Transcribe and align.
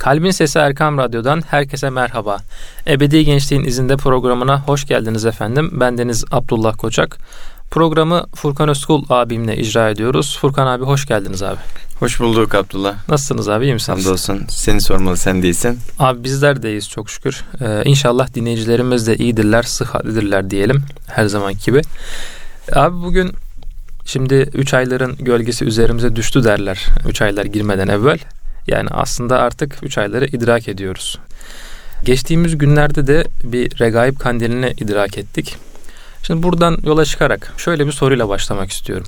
Kalbin 0.00 0.30
Sesi 0.30 0.58
Erkam 0.58 0.98
Radyo'dan 0.98 1.42
herkese 1.50 1.90
merhaba. 1.90 2.38
Ebedi 2.86 3.24
Gençliğin 3.24 3.64
izinde 3.64 3.96
programına 3.96 4.60
hoş 4.60 4.86
geldiniz 4.86 5.24
efendim. 5.24 5.70
Ben 5.72 5.98
Deniz 5.98 6.24
Abdullah 6.30 6.76
Koçak. 6.78 7.18
Programı 7.70 8.26
Furkan 8.34 8.68
Özkul 8.68 9.04
abimle 9.08 9.56
icra 9.56 9.90
ediyoruz. 9.90 10.38
Furkan 10.40 10.66
abi 10.66 10.84
hoş 10.84 11.06
geldiniz 11.06 11.42
abi. 11.42 11.58
Hoş 11.98 12.20
bulduk 12.20 12.54
Abdullah. 12.54 13.08
Nasılsınız 13.08 13.48
abi 13.48 13.64
iyi 13.64 13.74
misiniz? 13.74 14.06
Hamdolsun. 14.06 14.42
Seni 14.48 14.80
sormalı 14.80 15.16
sen 15.16 15.42
değilsin. 15.42 15.78
Abi 15.98 16.24
bizler 16.24 16.62
deyiz 16.62 16.88
çok 16.88 17.10
şükür. 17.10 17.44
Ee, 17.60 17.82
inşallah 17.84 18.34
dinleyicilerimiz 18.34 19.06
de 19.06 19.16
iyidirler, 19.16 19.62
sıhhatlidirler 19.62 20.50
diyelim 20.50 20.82
her 21.06 21.26
zaman 21.26 21.54
gibi. 21.64 21.82
Abi 22.74 22.96
bugün 23.02 23.32
şimdi 24.04 24.34
3 24.34 24.74
ayların 24.74 25.16
gölgesi 25.16 25.64
üzerimize 25.64 26.16
düştü 26.16 26.44
derler 26.44 26.86
3 27.08 27.22
aylar 27.22 27.44
girmeden 27.44 27.88
evvel. 27.88 28.18
Yani 28.66 28.88
aslında 28.90 29.38
artık 29.38 29.78
3 29.82 29.98
ayları 29.98 30.26
idrak 30.26 30.68
ediyoruz. 30.68 31.18
Geçtiğimiz 32.04 32.58
günlerde 32.58 33.06
de 33.06 33.24
bir 33.44 33.78
regaib 33.80 34.18
kandilini 34.18 34.74
idrak 34.80 35.18
ettik. 35.18 35.56
Şimdi 36.22 36.42
buradan 36.42 36.78
yola 36.84 37.04
çıkarak 37.04 37.52
şöyle 37.56 37.86
bir 37.86 37.92
soruyla 37.92 38.28
başlamak 38.28 38.70
istiyorum. 38.70 39.06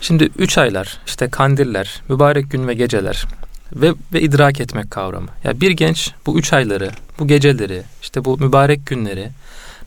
Şimdi 0.00 0.30
3 0.38 0.58
aylar, 0.58 0.98
işte 1.06 1.28
kandiller, 1.28 2.02
mübarek 2.08 2.50
gün 2.50 2.68
ve 2.68 2.74
geceler 2.74 3.26
ve, 3.72 3.94
ve 4.12 4.20
idrak 4.20 4.60
etmek 4.60 4.90
kavramı. 4.90 5.26
Ya 5.26 5.34
yani 5.44 5.60
bir 5.60 5.70
genç 5.70 6.10
bu 6.26 6.38
3 6.38 6.52
ayları, 6.52 6.90
bu 7.18 7.28
geceleri, 7.28 7.82
işte 8.02 8.24
bu 8.24 8.38
mübarek 8.38 8.86
günleri 8.86 9.28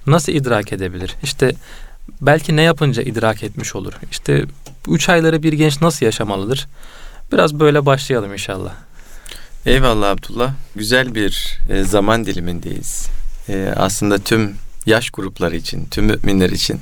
nasıl 0.08 0.32
idrak 0.32 0.74
edebilir? 0.74 1.16
İşte 1.24 1.52
belki 2.22 2.56
ne 2.56 2.62
yapınca 2.62 3.04
idrak 3.04 3.44
etmiş 3.44 3.76
olur? 3.76 3.94
İşte 4.12 4.46
bu 4.86 4.96
3 4.96 5.10
ayları 5.10 5.44
bir 5.44 5.54
genç 5.54 5.82
nasıl 5.82 6.06
yaşamalıdır? 6.06 6.68
Biraz 7.32 7.60
böyle 7.60 7.86
başlayalım 7.86 8.34
inşallah. 8.34 8.74
Eyvallah 9.66 10.10
Abdullah. 10.10 10.54
Güzel 10.76 11.16
bir 11.16 11.60
e, 11.70 11.84
zaman 11.84 12.26
dilimindeyiz. 12.26 13.08
E, 13.50 13.74
aslında 13.76 14.20
tüm 14.20 14.56
yaş 14.86 15.10
grupları 15.10 15.56
için, 15.56 15.86
tüm 15.86 16.06
müminler 16.06 16.50
için 16.50 16.80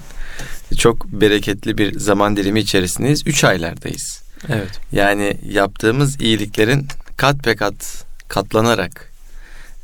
çok 0.78 1.06
bereketli 1.06 1.78
bir 1.78 2.00
zaman 2.00 2.38
dilimi 2.38 2.60
içerisindeyiz. 2.60 3.28
Üç 3.28 3.44
aylardayız. 3.44 4.24
Evet. 4.50 4.80
Yani 4.92 5.38
yaptığımız 5.50 6.22
iyiliklerin 6.22 6.88
kat 7.18 7.46
be 7.46 7.56
kat 7.56 8.06
katlanarak 8.28 9.12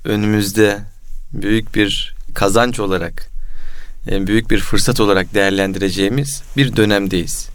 önümüzde 0.06 0.80
büyük 1.34 1.76
bir 1.76 2.16
kazanç 2.34 2.80
olarak, 2.80 3.30
e, 4.12 4.28
büyük 4.28 4.52
bir 4.52 4.60
fırsat 4.60 5.00
olarak 5.00 5.34
değerlendireceğimiz 5.34 6.44
bir 6.58 6.76
dönemdeyiz. 6.76 7.50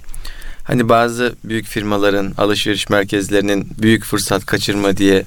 Hani 0.65 0.89
bazı 0.89 1.35
büyük 1.45 1.67
firmaların, 1.67 2.35
alışveriş 2.39 2.89
merkezlerinin 2.89 3.69
büyük 3.79 4.05
fırsat 4.05 4.47
kaçırma 4.47 4.97
diye 4.97 5.25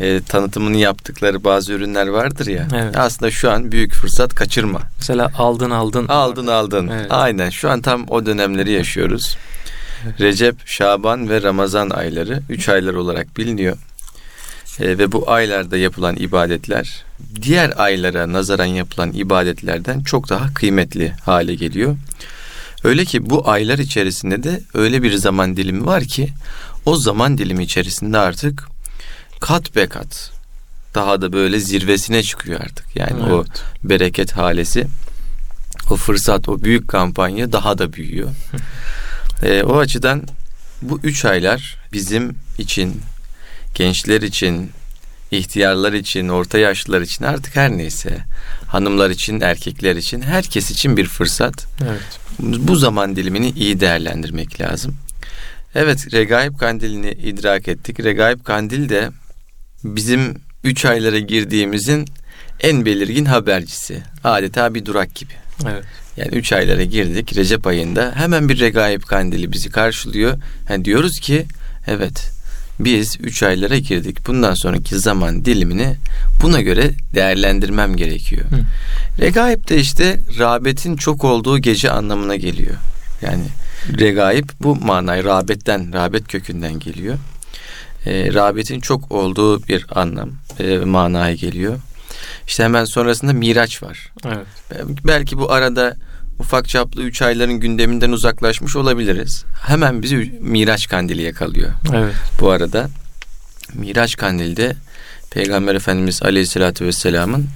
e, 0.00 0.20
tanıtımını 0.28 0.76
yaptıkları 0.76 1.44
bazı 1.44 1.72
ürünler 1.72 2.06
vardır 2.06 2.46
ya. 2.46 2.68
Evet. 2.74 2.96
Aslında 2.96 3.30
şu 3.30 3.50
an 3.50 3.72
büyük 3.72 3.94
fırsat 3.94 4.34
kaçırma. 4.34 4.80
Mesela 4.98 5.30
aldın 5.38 5.70
aldın. 5.70 6.08
Aldın 6.08 6.46
aldın. 6.46 6.88
Evet. 6.88 7.06
Aynen 7.10 7.50
şu 7.50 7.70
an 7.70 7.80
tam 7.80 8.04
o 8.08 8.26
dönemleri 8.26 8.72
yaşıyoruz. 8.72 9.36
Recep, 10.20 10.66
Şaban 10.66 11.28
ve 11.28 11.42
Ramazan 11.42 11.90
ayları 11.90 12.42
üç 12.48 12.68
aylar 12.68 12.94
olarak 12.94 13.36
biliniyor. 13.36 13.76
E, 14.80 14.98
ve 14.98 15.12
bu 15.12 15.30
aylarda 15.30 15.76
yapılan 15.76 16.16
ibadetler 16.16 17.04
diğer 17.42 17.72
aylara 17.76 18.32
nazaran 18.32 18.64
yapılan 18.64 19.12
ibadetlerden 19.12 20.02
çok 20.02 20.28
daha 20.28 20.54
kıymetli 20.54 21.12
hale 21.24 21.54
geliyor. 21.54 21.96
Öyle 22.84 23.04
ki 23.04 23.30
bu 23.30 23.50
aylar 23.50 23.78
içerisinde 23.78 24.42
de 24.42 24.60
öyle 24.74 25.02
bir 25.02 25.14
zaman 25.14 25.56
dilimi 25.56 25.86
var 25.86 26.04
ki 26.04 26.32
o 26.84 26.96
zaman 26.96 27.38
dilimi 27.38 27.64
içerisinde 27.64 28.18
artık 28.18 28.68
kat 29.40 29.76
be 29.76 29.86
kat 29.86 30.30
daha 30.94 31.22
da 31.22 31.32
böyle 31.32 31.60
zirvesine 31.60 32.22
çıkıyor 32.22 32.60
artık. 32.60 32.96
Yani 32.96 33.22
evet. 33.22 33.32
o 33.32 33.44
bereket 33.84 34.32
halesi, 34.32 34.86
o 35.90 35.96
fırsat, 35.96 36.48
o 36.48 36.62
büyük 36.62 36.88
kampanya 36.88 37.52
daha 37.52 37.78
da 37.78 37.92
büyüyor. 37.92 38.30
e, 39.42 39.62
o 39.62 39.78
açıdan 39.78 40.22
bu 40.82 41.00
üç 41.02 41.24
aylar 41.24 41.76
bizim 41.92 42.36
için, 42.58 43.00
gençler 43.74 44.22
için, 44.22 44.70
ihtiyarlar 45.30 45.92
için, 45.92 46.28
orta 46.28 46.58
yaşlılar 46.58 47.00
için 47.00 47.24
artık 47.24 47.56
her 47.56 47.70
neyse, 47.70 48.18
hanımlar 48.66 49.10
için, 49.10 49.40
erkekler 49.40 49.96
için, 49.96 50.22
herkes 50.22 50.70
için 50.70 50.96
bir 50.96 51.06
fırsat. 51.06 51.66
Evet. 51.82 52.02
Bu 52.40 52.76
zaman 52.76 53.16
dilimini 53.16 53.50
iyi 53.50 53.80
değerlendirmek 53.80 54.60
lazım. 54.60 54.94
Evet, 55.74 56.12
Regaib 56.12 56.56
Kandilini 56.58 57.10
idrak 57.10 57.68
ettik. 57.68 58.00
Regaib 58.00 58.44
Kandil 58.44 58.88
de 58.88 59.10
bizim 59.84 60.34
üç 60.64 60.84
aylara 60.84 61.18
girdiğimizin 61.18 62.06
en 62.60 62.84
belirgin 62.84 63.24
habercisi. 63.24 64.02
Adeta 64.24 64.74
bir 64.74 64.84
durak 64.84 65.14
gibi. 65.14 65.32
Evet. 65.70 65.84
Yani 66.16 66.28
üç 66.28 66.52
aylara 66.52 66.84
girdik 66.84 67.36
Recep 67.36 67.66
ayında 67.66 68.12
hemen 68.16 68.48
bir 68.48 68.60
regaib 68.60 69.02
kandili 69.02 69.52
bizi 69.52 69.70
karşılıyor. 69.70 70.38
Yani 70.68 70.84
diyoruz 70.84 71.20
ki 71.20 71.46
evet 71.86 72.33
biz 72.80 73.16
üç 73.20 73.42
aylara 73.42 73.76
girdik. 73.76 74.26
Bundan 74.26 74.54
sonraki 74.54 74.98
zaman 74.98 75.44
dilimini 75.44 75.96
buna 76.42 76.60
göre 76.60 76.90
değerlendirmem 77.14 77.96
gerekiyor. 77.96 78.44
Hı. 78.50 78.60
Regaib 79.20 79.68
de 79.68 79.76
işte 79.76 80.20
rağbetin 80.38 80.96
çok 80.96 81.24
olduğu 81.24 81.58
gece 81.58 81.90
anlamına 81.90 82.36
geliyor. 82.36 82.74
Yani 83.22 83.44
regaib 83.98 84.48
bu 84.62 84.76
manayı 84.76 85.24
rağbetten, 85.24 85.92
rağbet 85.92 86.28
kökünden 86.28 86.78
geliyor 86.78 87.18
e, 88.06 88.34
rağbetin 88.34 88.80
çok 88.80 89.12
olduğu 89.12 89.62
bir 89.62 89.86
anlam, 89.90 90.30
e, 90.60 90.78
manaya 90.78 91.34
geliyor. 91.34 91.78
İşte 92.46 92.64
hemen 92.64 92.84
sonrasında 92.84 93.32
Miraç 93.32 93.82
var. 93.82 94.12
Evet. 94.26 94.46
Belki 95.06 95.38
bu 95.38 95.52
arada 95.52 95.96
ufak 96.38 96.68
çaplı 96.68 97.02
üç 97.02 97.22
ayların 97.22 97.60
gündeminden 97.60 98.12
uzaklaşmış 98.12 98.76
olabiliriz. 98.76 99.44
Hemen 99.66 100.02
bizi 100.02 100.16
Miraç 100.40 100.88
kandili 100.88 101.22
yakalıyor. 101.22 101.70
Evet. 101.94 102.14
Bu 102.40 102.50
arada 102.50 102.88
Miraç 103.74 104.16
kandilde 104.16 104.76
Peygamber 105.30 105.74
Efendimiz 105.74 106.22
Aleyhisselatü 106.22 106.84
Vesselam'ın 106.84 107.46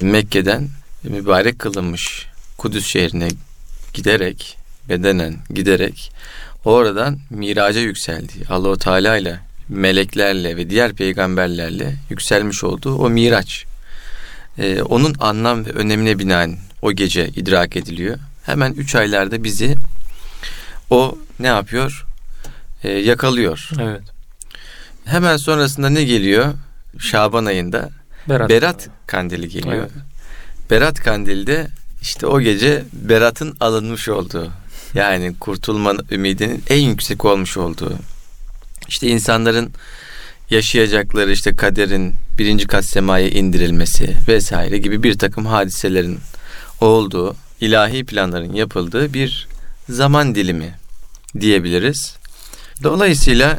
Mekke'den 0.00 0.68
mübarek 1.04 1.58
kılınmış 1.58 2.26
Kudüs 2.58 2.86
şehrine 2.86 3.28
giderek 3.94 4.56
bedenen 4.88 5.36
giderek 5.50 6.12
oradan 6.64 7.18
miraca 7.30 7.80
yükseldiği 7.80 8.44
Allahu 8.48 8.76
Teala 8.76 9.16
ile 9.16 9.40
meleklerle 9.68 10.56
ve 10.56 10.70
diğer 10.70 10.92
peygamberlerle 10.92 11.94
yükselmiş 12.10 12.64
olduğu 12.64 12.94
o 12.94 13.10
miraç. 13.10 13.64
Ee, 14.58 14.82
onun 14.82 15.14
anlam 15.20 15.66
ve 15.66 15.70
önemine 15.70 16.18
binaen 16.18 16.58
o 16.82 16.92
gece 16.92 17.28
idrak 17.28 17.76
ediliyor. 17.76 18.18
Hemen 18.46 18.72
üç 18.72 18.94
aylarda 18.94 19.44
bizi 19.44 19.74
o 20.90 21.18
ne 21.40 21.46
yapıyor? 21.46 22.06
Ee, 22.84 22.90
yakalıyor. 22.90 23.68
Evet. 23.80 24.02
Hemen 25.04 25.36
sonrasında 25.36 25.88
ne 25.90 26.04
geliyor? 26.04 26.54
Şaban 26.98 27.44
ayında 27.44 27.90
Berat, 28.28 28.50
Berat 28.50 28.88
kandili 29.06 29.48
geliyor. 29.48 29.74
Evet. 29.74 29.90
Berat 30.70 31.00
kandilde 31.00 31.68
işte 32.02 32.26
o 32.26 32.40
gece 32.40 32.82
Berat'ın 32.92 33.56
alınmış 33.60 34.08
olduğu 34.08 34.50
yani 34.94 35.34
kurtulma 35.40 35.94
ümidinin 36.10 36.62
en 36.68 36.80
yüksek 36.80 37.24
olmuş 37.24 37.56
olduğu 37.56 37.98
işte 38.88 39.06
insanların 39.06 39.72
yaşayacakları 40.50 41.32
işte 41.32 41.56
kaderin 41.56 42.14
birinci 42.38 42.66
kat 42.66 42.84
semaya 42.84 43.28
indirilmesi 43.28 44.16
vesaire 44.28 44.78
gibi 44.78 45.02
bir 45.02 45.18
takım 45.18 45.46
hadiselerin 45.46 46.18
olduğu, 46.82 47.36
ilahi 47.60 48.04
planların 48.04 48.52
yapıldığı 48.52 49.14
bir 49.14 49.48
zaman 49.88 50.34
dilimi 50.34 50.74
diyebiliriz. 51.40 52.16
Dolayısıyla 52.82 53.58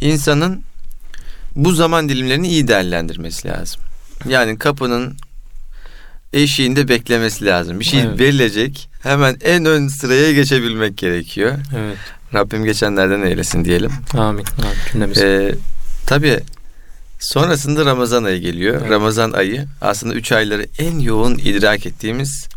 insanın 0.00 0.62
bu 1.54 1.72
zaman 1.72 2.08
dilimlerini 2.08 2.48
iyi 2.48 2.68
değerlendirmesi 2.68 3.48
lazım. 3.48 3.80
Yani 4.28 4.58
kapının 4.58 5.16
eşiğinde 6.32 6.88
beklemesi 6.88 7.46
lazım. 7.46 7.80
Bir 7.80 7.84
şey 7.84 8.00
evet. 8.00 8.20
verilecek. 8.20 8.88
Hemen 9.02 9.36
en 9.40 9.64
ön 9.64 9.88
sıraya 9.88 10.32
geçebilmek 10.32 10.98
gerekiyor. 10.98 11.58
Evet. 11.76 11.96
Rabbim 12.34 12.64
geçenlerden 12.64 13.22
eylesin 13.22 13.64
diyelim. 13.64 13.92
Amin. 14.14 14.44
Amin. 14.94 15.14
Ee, 15.20 15.54
tabii 16.06 16.40
sonrasında 17.20 17.84
Ramazan 17.84 18.24
ayı 18.24 18.40
geliyor. 18.40 18.80
Evet. 18.80 18.90
Ramazan 18.90 19.32
ayı 19.32 19.66
aslında 19.80 20.14
üç 20.14 20.32
ayları 20.32 20.66
en 20.78 20.98
yoğun 20.98 21.38
idrak 21.38 21.86
ettiğimiz 21.86 22.48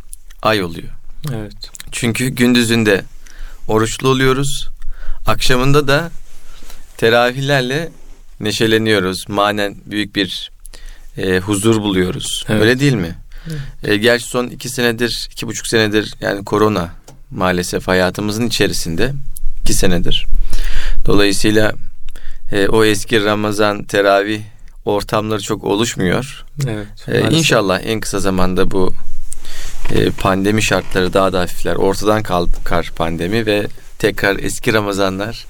ay 0.41 0.63
oluyor. 0.63 0.89
Evet. 1.33 1.71
Çünkü 1.91 2.27
gündüzünde 2.27 3.03
oruçlu 3.67 4.09
oluyoruz. 4.09 4.69
Akşamında 5.27 5.87
da 5.87 6.11
teravihlerle 6.97 7.89
neşeleniyoruz. 8.39 9.29
Manen 9.29 9.75
büyük 9.85 10.15
bir 10.15 10.51
e, 11.17 11.39
huzur 11.39 11.81
buluyoruz. 11.81 12.45
Evet. 12.49 12.61
Öyle 12.61 12.79
değil 12.79 12.93
mi? 12.93 13.15
Evet. 13.47 13.59
E, 13.83 13.97
gerçi 13.97 14.25
son 14.25 14.47
iki 14.47 14.69
senedir, 14.69 15.29
iki 15.31 15.47
buçuk 15.47 15.67
senedir 15.67 16.13
yani 16.21 16.45
korona 16.45 16.89
maalesef 17.31 17.87
hayatımızın 17.87 18.47
içerisinde 18.47 19.13
iki 19.61 19.73
senedir. 19.73 20.25
Dolayısıyla 21.05 21.73
e, 22.51 22.67
o 22.67 22.83
eski 22.83 23.23
Ramazan 23.23 23.83
teravih 23.83 24.41
ortamları 24.85 25.41
çok 25.41 25.63
oluşmuyor. 25.63 26.45
Evet. 26.67 26.87
Ee, 27.07 27.35
inşallah 27.35 27.79
en 27.83 27.99
kısa 27.99 28.19
zamanda 28.19 28.71
bu 28.71 28.93
e, 28.93 29.10
pandemi 30.19 30.61
şartları 30.61 31.13
daha 31.13 31.33
da 31.33 31.39
hafifler. 31.39 31.75
Ortadan 31.75 32.23
kalkar 32.23 32.91
pandemi 32.95 33.45
ve 33.45 33.67
tekrar 33.99 34.39
eski 34.39 34.73
Ramazanlar 34.73 35.45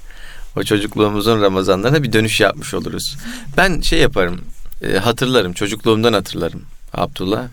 o 0.56 0.62
çocukluğumuzun 0.62 1.42
Ramazanlarına 1.42 2.02
bir 2.02 2.12
dönüş 2.12 2.40
yapmış 2.40 2.74
oluruz. 2.74 3.16
Ben 3.56 3.80
şey 3.80 3.98
yaparım 3.98 4.40
e, 4.82 4.98
hatırlarım 4.98 5.52
çocukluğumdan 5.52 6.12
hatırlarım 6.12 6.62
Abdullah. 6.94 7.44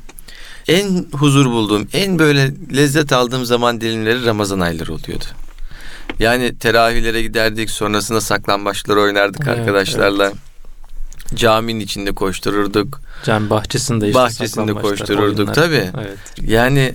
En 0.67 1.05
huzur 1.11 1.45
bulduğum, 1.45 1.87
en 1.93 2.19
böyle 2.19 2.51
lezzet 2.75 3.13
aldığım 3.13 3.45
zaman 3.45 3.81
dilimleri 3.81 4.25
Ramazan 4.25 4.59
ayları 4.59 4.93
oluyordu. 4.93 5.25
Yani 6.19 6.57
teravihlere 6.57 7.21
giderdik, 7.21 7.69
sonrasında 7.69 8.21
saklambaçlar 8.21 8.95
oynardık 8.95 9.47
evet, 9.47 9.59
arkadaşlarla. 9.59 10.25
Evet. 10.25 10.48
Caminin 11.35 11.79
içinde 11.79 12.11
koştururduk. 12.11 13.01
Cami 13.25 13.49
bahçesinde 13.49 14.07
işte 14.07 14.19
Bahçesinde 14.19 14.73
koştururduk 14.73 15.53
tabii. 15.53 15.89
Evet. 15.97 16.17
Yani 16.41 16.93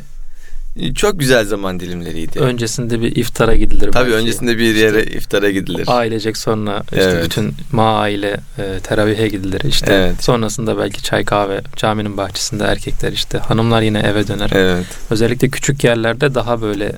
çok 0.94 1.20
güzel 1.20 1.44
zaman 1.44 1.80
dilimleriydi. 1.80 2.38
Öncesinde 2.38 3.00
bir 3.00 3.16
iftara 3.16 3.54
gidilir. 3.54 3.92
Tabii 3.92 4.10
belki. 4.10 4.16
öncesinde 4.16 4.58
bir 4.58 4.74
yere 4.74 5.02
işte 5.02 5.16
iftara 5.16 5.50
gidilir. 5.50 5.84
Ailecek 5.86 6.36
sonra 6.36 6.82
işte 6.92 7.02
evet. 7.04 7.24
bütün 7.24 7.54
ma 7.72 7.98
aile 7.98 8.40
e, 8.58 8.80
teravihe 8.82 9.28
gidilir. 9.28 9.60
İşte 9.64 9.92
evet. 9.94 10.24
sonrasında 10.24 10.78
belki 10.78 11.02
çay 11.02 11.24
kahve 11.24 11.60
caminin 11.76 12.16
bahçesinde 12.16 12.64
erkekler 12.64 13.12
işte 13.12 13.38
hanımlar 13.38 13.82
yine 13.82 13.98
eve 13.98 14.28
döner. 14.28 14.50
Evet. 14.54 14.86
Özellikle 15.10 15.48
küçük 15.48 15.84
yerlerde 15.84 16.34
daha 16.34 16.62
böyle 16.62 16.92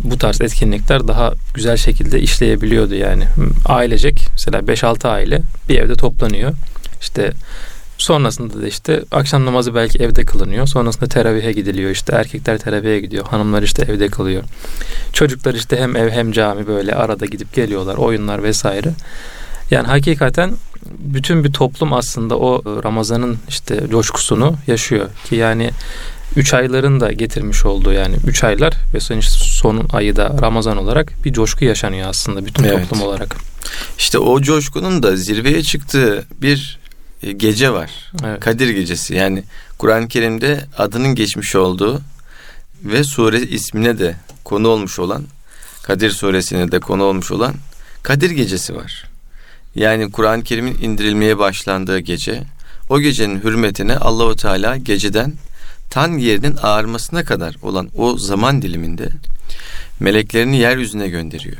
bu 0.00 0.18
tarz 0.18 0.40
etkinlikler 0.40 1.08
daha 1.08 1.32
güzel 1.54 1.76
şekilde 1.76 2.20
işleyebiliyordu 2.20 2.94
yani. 2.94 3.24
Ailecek 3.66 4.28
mesela 4.32 4.58
5-6 4.58 5.08
aile 5.08 5.42
bir 5.68 5.78
evde 5.78 5.94
toplanıyor. 5.94 6.52
İşte 7.00 7.32
Sonrasında 7.98 8.62
da 8.62 8.66
işte 8.66 9.02
akşam 9.10 9.46
namazı 9.46 9.74
belki 9.74 9.98
evde 9.98 10.24
kılınıyor. 10.24 10.66
Sonrasında 10.66 11.06
teravihe 11.06 11.52
gidiliyor 11.52 11.90
işte. 11.90 12.12
Erkekler 12.12 12.58
teravihe 12.58 13.00
gidiyor. 13.00 13.26
Hanımlar 13.26 13.62
işte 13.62 13.82
evde 13.82 14.08
kalıyor. 14.08 14.42
Çocuklar 15.12 15.54
işte 15.54 15.76
hem 15.76 15.96
ev 15.96 16.10
hem 16.10 16.32
cami 16.32 16.66
böyle 16.66 16.94
arada 16.94 17.26
gidip 17.26 17.54
geliyorlar. 17.54 17.96
Oyunlar 17.96 18.42
vesaire. 18.42 18.92
Yani 19.70 19.86
hakikaten 19.86 20.52
bütün 20.98 21.44
bir 21.44 21.52
toplum 21.52 21.92
aslında 21.92 22.38
o 22.38 22.82
Ramazan'ın 22.84 23.38
işte 23.48 23.80
coşkusunu 23.90 24.56
yaşıyor. 24.66 25.06
Ki 25.24 25.36
yani 25.36 25.70
üç 26.36 26.54
ayların 26.54 27.00
da 27.00 27.12
getirmiş 27.12 27.64
olduğu 27.64 27.92
yani 27.92 28.16
üç 28.26 28.44
aylar 28.44 28.74
ve 28.94 29.00
sonun 29.58 29.88
ayı 29.92 30.16
da 30.16 30.36
Ramazan 30.42 30.76
olarak 30.76 31.24
bir 31.24 31.32
coşku 31.32 31.64
yaşanıyor 31.64 32.08
aslında 32.08 32.46
bütün 32.46 32.64
evet. 32.64 32.88
toplum 32.88 33.02
olarak. 33.02 33.36
İşte 33.98 34.18
o 34.18 34.40
coşkunun 34.42 35.02
da 35.02 35.16
zirveye 35.16 35.62
çıktığı 35.62 36.26
bir 36.42 36.78
e, 37.22 37.32
gece 37.32 37.72
var. 37.72 37.90
Evet. 38.24 38.40
Kadir 38.40 38.68
gecesi. 38.68 39.14
Yani 39.14 39.44
Kur'an-ı 39.78 40.08
Kerim'de 40.08 40.64
adının 40.78 41.14
geçmiş 41.14 41.56
olduğu 41.56 42.00
ve 42.84 43.04
sure 43.04 43.40
ismine 43.40 43.98
de 43.98 44.16
konu 44.44 44.68
olmuş 44.68 44.98
olan 44.98 45.24
Kadir 45.82 46.10
suresine 46.10 46.72
de 46.72 46.80
konu 46.80 47.02
olmuş 47.02 47.30
olan 47.30 47.54
Kadir 48.02 48.30
gecesi 48.30 48.76
var. 48.76 49.04
Yani 49.74 50.12
Kur'an-ı 50.12 50.42
Kerim'in 50.42 50.78
indirilmeye 50.82 51.38
başlandığı 51.38 51.98
gece. 51.98 52.42
O 52.88 53.00
gecenin 53.00 53.40
hürmetine 53.40 53.96
Allahu 53.96 54.36
Teala 54.36 54.76
geceden 54.76 55.32
tan 55.90 56.12
yerinin 56.12 56.56
ağarmasına 56.62 57.24
kadar 57.24 57.56
olan 57.62 57.88
o 57.96 58.18
zaman 58.18 58.62
diliminde 58.62 59.08
meleklerini 60.00 60.56
yeryüzüne 60.56 61.08
gönderiyor. 61.08 61.56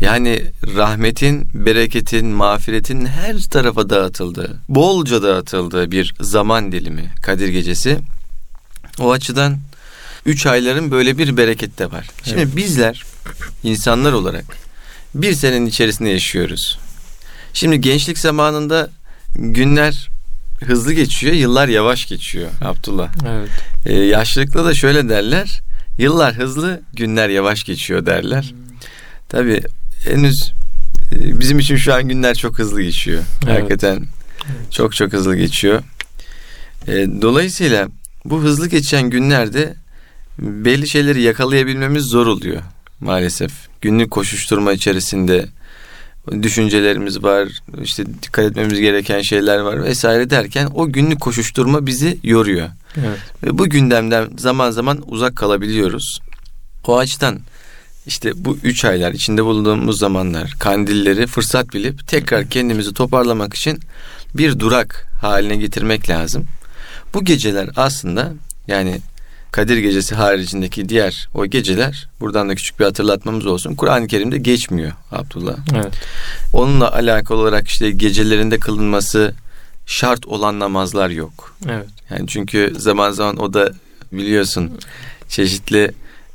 Yani 0.00 0.42
rahmetin, 0.76 1.48
bereketin, 1.54 2.26
mağfiretin 2.26 3.06
her 3.06 3.40
tarafa 3.40 3.90
dağıtıldığı, 3.90 4.56
bolca 4.68 5.22
dağıtıldığı 5.22 5.90
bir 5.90 6.14
zaman 6.20 6.72
dilimi 6.72 7.10
Kadir 7.22 7.48
Gecesi. 7.48 7.98
O 9.00 9.12
açıdan 9.12 9.58
üç 10.26 10.46
ayların 10.46 10.90
böyle 10.90 11.18
bir 11.18 11.36
bereketi 11.36 11.78
de 11.78 11.92
var. 11.92 12.06
Şimdi 12.24 12.40
evet. 12.40 12.56
bizler 12.56 13.04
insanlar 13.62 14.12
olarak 14.12 14.44
bir 15.14 15.32
senenin 15.32 15.66
içerisinde 15.66 16.08
yaşıyoruz. 16.08 16.78
Şimdi 17.52 17.80
gençlik 17.80 18.18
zamanında 18.18 18.90
günler 19.34 20.08
hızlı 20.64 20.92
geçiyor, 20.92 21.34
yıllar 21.34 21.68
yavaş 21.68 22.06
geçiyor 22.06 22.48
Abdullah. 22.60 23.08
Evet. 23.28 23.50
Ee, 23.86 23.94
yaşlılıkta 23.94 24.64
da 24.64 24.74
şöyle 24.74 25.08
derler. 25.08 25.60
Yıllar 25.98 26.34
hızlı, 26.34 26.82
günler 26.92 27.28
yavaş 27.28 27.64
geçiyor 27.64 28.06
derler. 28.06 28.54
Tabii 29.28 29.62
henüz 30.04 30.52
e, 31.12 31.40
bizim 31.40 31.58
için 31.58 31.76
şu 31.76 31.94
an 31.94 32.08
günler 32.08 32.34
çok 32.34 32.58
hızlı 32.58 32.82
geçiyor. 32.82 33.22
Evet. 33.46 33.58
Hakikaten 33.58 33.96
evet. 33.96 34.72
çok 34.72 34.94
çok 34.94 35.12
hızlı 35.12 35.36
geçiyor. 35.36 35.82
E, 36.86 36.92
dolayısıyla 37.22 37.88
bu 38.24 38.42
hızlı 38.42 38.68
geçen 38.68 39.10
günlerde 39.10 39.74
belli 40.38 40.88
şeyleri 40.88 41.22
yakalayabilmemiz 41.22 42.04
zor 42.04 42.26
oluyor 42.26 42.62
maalesef. 43.00 43.52
Günlük 43.80 44.10
koşuşturma 44.10 44.72
içerisinde 44.72 45.46
düşüncelerimiz 46.42 47.22
var, 47.22 47.48
işte 47.82 48.06
dikkat 48.22 48.44
etmemiz 48.44 48.80
gereken 48.80 49.20
şeyler 49.20 49.58
var 49.58 49.84
vesaire 49.84 50.30
derken 50.30 50.68
o 50.74 50.92
günlük 50.92 51.20
koşuşturma 51.20 51.86
bizi 51.86 52.18
yoruyor. 52.22 52.68
Evet. 52.96 53.18
Ve 53.42 53.58
bu 53.58 53.68
gündemden 53.68 54.28
zaman 54.38 54.70
zaman 54.70 55.02
uzak 55.06 55.36
kalabiliyoruz. 55.36 56.20
O 56.86 56.98
açıdan 56.98 57.40
işte 58.06 58.32
bu 58.36 58.58
üç 58.62 58.84
aylar 58.84 59.12
içinde 59.12 59.44
bulunduğumuz 59.44 59.98
zamanlar 59.98 60.54
kandilleri 60.58 61.26
fırsat 61.26 61.74
bilip 61.74 62.08
tekrar 62.08 62.48
kendimizi 62.48 62.94
toparlamak 62.94 63.54
için 63.54 63.80
bir 64.34 64.58
durak 64.58 65.06
haline 65.20 65.56
getirmek 65.56 66.10
lazım. 66.10 66.46
Bu 67.14 67.24
geceler 67.24 67.70
aslında 67.76 68.32
yani 68.68 69.00
Kadir 69.54 69.76
Gecesi 69.76 70.14
haricindeki 70.14 70.88
diğer 70.88 71.28
o 71.34 71.46
geceler 71.46 72.08
buradan 72.20 72.48
da 72.48 72.54
küçük 72.54 72.80
bir 72.80 72.84
hatırlatmamız 72.84 73.46
olsun. 73.46 73.74
Kur'an-ı 73.74 74.06
Kerim'de 74.06 74.38
geçmiyor 74.38 74.92
Abdullah. 75.12 75.56
Evet. 75.74 75.92
Onunla 76.52 76.92
alakalı 76.92 77.40
olarak 77.40 77.68
işte 77.68 77.90
gecelerinde 77.90 78.58
kılınması 78.58 79.34
şart 79.86 80.26
olan 80.26 80.58
namazlar 80.58 81.10
yok. 81.10 81.56
Evet. 81.68 81.86
Yani 82.10 82.26
çünkü 82.26 82.72
zaman 82.78 83.10
zaman 83.10 83.36
o 83.36 83.54
da 83.54 83.72
biliyorsun 84.12 84.78
çeşitli 85.28 85.92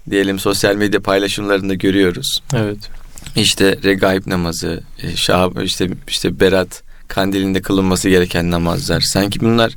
diyelim 0.10 0.40
sosyal 0.40 0.76
medya 0.76 1.00
paylaşımlarında 1.00 1.74
görüyoruz. 1.74 2.44
Evet. 2.54 2.90
İşte 3.36 3.78
regaib 3.84 4.28
namazı, 4.28 4.84
e, 5.04 5.16
şah, 5.16 5.64
işte 5.64 5.90
işte 6.08 6.40
berat 6.40 6.84
kandilinde 7.08 7.62
kılınması 7.62 8.10
gereken 8.10 8.52
namazlar. 8.52 9.02
Sanki 9.02 9.40
bunlar 9.40 9.76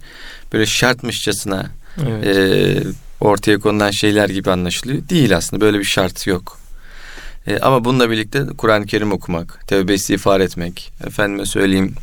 böyle 0.52 0.66
şartmışçasına 0.66 1.70
evet. 2.06 2.26
e, 2.26 2.82
ortaya 3.22 3.58
konulan 3.58 3.90
şeyler 3.90 4.28
gibi 4.28 4.50
anlaşılıyor. 4.50 5.08
Değil 5.08 5.36
aslında 5.36 5.60
böyle 5.60 5.78
bir 5.78 5.84
şart 5.84 6.26
yok. 6.26 6.58
E, 7.46 7.58
ama 7.58 7.84
bununla 7.84 8.10
birlikte 8.10 8.46
Kur'an-ı 8.58 8.86
Kerim 8.86 9.12
okumak, 9.12 9.64
tevbe 9.66 9.94
istiğfar 9.94 10.40
etmek, 10.40 10.92
efendime 11.06 11.46
söyleyeyim 11.46 11.94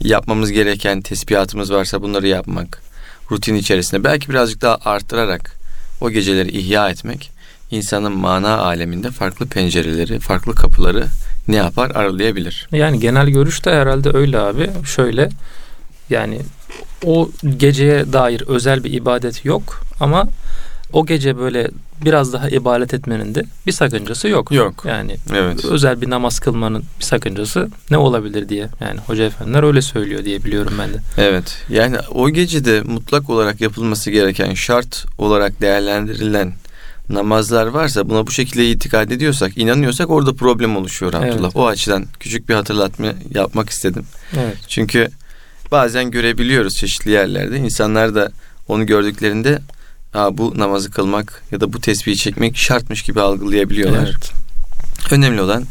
yapmamız 0.00 0.52
gereken 0.52 1.00
tesbihatımız 1.00 1.72
varsa 1.72 2.02
bunları 2.02 2.28
yapmak, 2.28 2.82
rutin 3.30 3.54
içerisinde 3.54 4.04
belki 4.04 4.28
birazcık 4.28 4.62
daha 4.62 4.78
arttırarak 4.84 5.56
o 6.00 6.10
geceleri 6.10 6.58
ihya 6.58 6.90
etmek 6.90 7.30
insanın 7.70 8.12
mana 8.12 8.58
aleminde 8.58 9.10
farklı 9.10 9.46
pencereleri, 9.46 10.18
farklı 10.18 10.54
kapıları 10.54 11.06
ne 11.48 11.56
yapar 11.56 11.90
aralayabilir. 11.90 12.68
Yani 12.72 13.00
genel 13.00 13.28
görüş 13.28 13.64
de 13.64 13.74
herhalde 13.74 14.10
öyle 14.14 14.38
abi. 14.38 14.70
Şöyle 14.84 15.28
yani 16.10 16.40
o 17.04 17.30
geceye 17.56 18.12
dair 18.12 18.42
özel 18.46 18.84
bir 18.84 18.92
ibadet 18.92 19.44
yok 19.44 19.82
ama 20.00 20.28
o 20.92 21.06
gece 21.06 21.38
böyle 21.38 21.70
biraz 22.04 22.32
daha 22.32 22.48
ibadet 22.48 22.94
etmenin 22.94 23.34
de 23.34 23.44
bir 23.66 23.72
sakıncası 23.72 24.28
yok. 24.28 24.52
Yok. 24.52 24.84
Yani 24.88 25.16
evet. 25.32 25.64
özel 25.64 26.00
bir 26.00 26.10
namaz 26.10 26.38
kılmanın 26.38 26.84
bir 26.98 27.04
sakıncası 27.04 27.68
ne 27.90 27.96
olabilir 27.98 28.48
diye. 28.48 28.68
Yani 28.80 29.00
hoca 29.06 29.24
efendiler 29.24 29.62
öyle 29.62 29.82
söylüyor 29.82 30.24
diye 30.24 30.44
biliyorum 30.44 30.72
ben 30.78 30.94
de. 30.94 30.98
Evet. 31.18 31.58
Yani 31.68 31.96
o 32.14 32.30
gecede 32.30 32.80
mutlak 32.80 33.30
olarak 33.30 33.60
yapılması 33.60 34.10
gereken 34.10 34.54
şart 34.54 35.06
olarak 35.18 35.60
değerlendirilen 35.60 36.52
namazlar 37.08 37.66
varsa 37.66 38.08
buna 38.08 38.26
bu 38.26 38.30
şekilde 38.30 38.70
itikad 38.70 39.10
ediyorsak, 39.10 39.58
inanıyorsak 39.58 40.10
orada 40.10 40.34
problem 40.34 40.76
oluşuyor 40.76 41.14
Abdullah. 41.14 41.44
Evet. 41.44 41.56
O 41.56 41.66
açıdan 41.66 42.06
küçük 42.20 42.48
bir 42.48 42.54
hatırlatma 42.54 43.06
yapmak 43.34 43.70
istedim. 43.70 44.04
Evet. 44.36 44.56
Çünkü 44.68 45.08
bazen 45.70 46.10
görebiliyoruz 46.10 46.74
çeşitli 46.74 47.10
yerlerde. 47.10 47.58
İnsanlar 47.58 48.14
da 48.14 48.32
onu 48.68 48.86
gördüklerinde 48.86 49.58
ha, 50.14 50.38
bu 50.38 50.58
namazı 50.58 50.90
kılmak 50.90 51.42
ya 51.50 51.60
da 51.60 51.72
bu 51.72 51.80
tesbihi 51.80 52.16
çekmek 52.16 52.56
şartmış 52.56 53.02
gibi 53.02 53.20
algılayabiliyorlar. 53.20 54.04
Evet. 54.04 54.32
Önemli 55.12 55.40
olan 55.40 55.64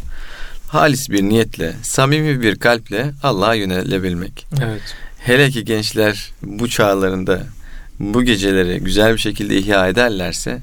halis 0.68 1.10
bir 1.10 1.24
niyetle, 1.24 1.74
samimi 1.84 2.42
bir 2.42 2.56
kalple 2.56 3.12
Allah'a 3.24 3.54
yönelebilmek. 3.54 4.48
Evet. 4.64 4.82
Hele 5.20 5.50
ki 5.50 5.66
gençler 5.66 6.32
bu 6.42 6.70
çağlarında 6.70 7.44
bu 8.00 8.24
geceleri 8.24 8.80
güzel 8.80 9.14
bir 9.14 9.20
şekilde 9.20 9.58
ihya 9.58 9.88
ederlerse 9.88 10.62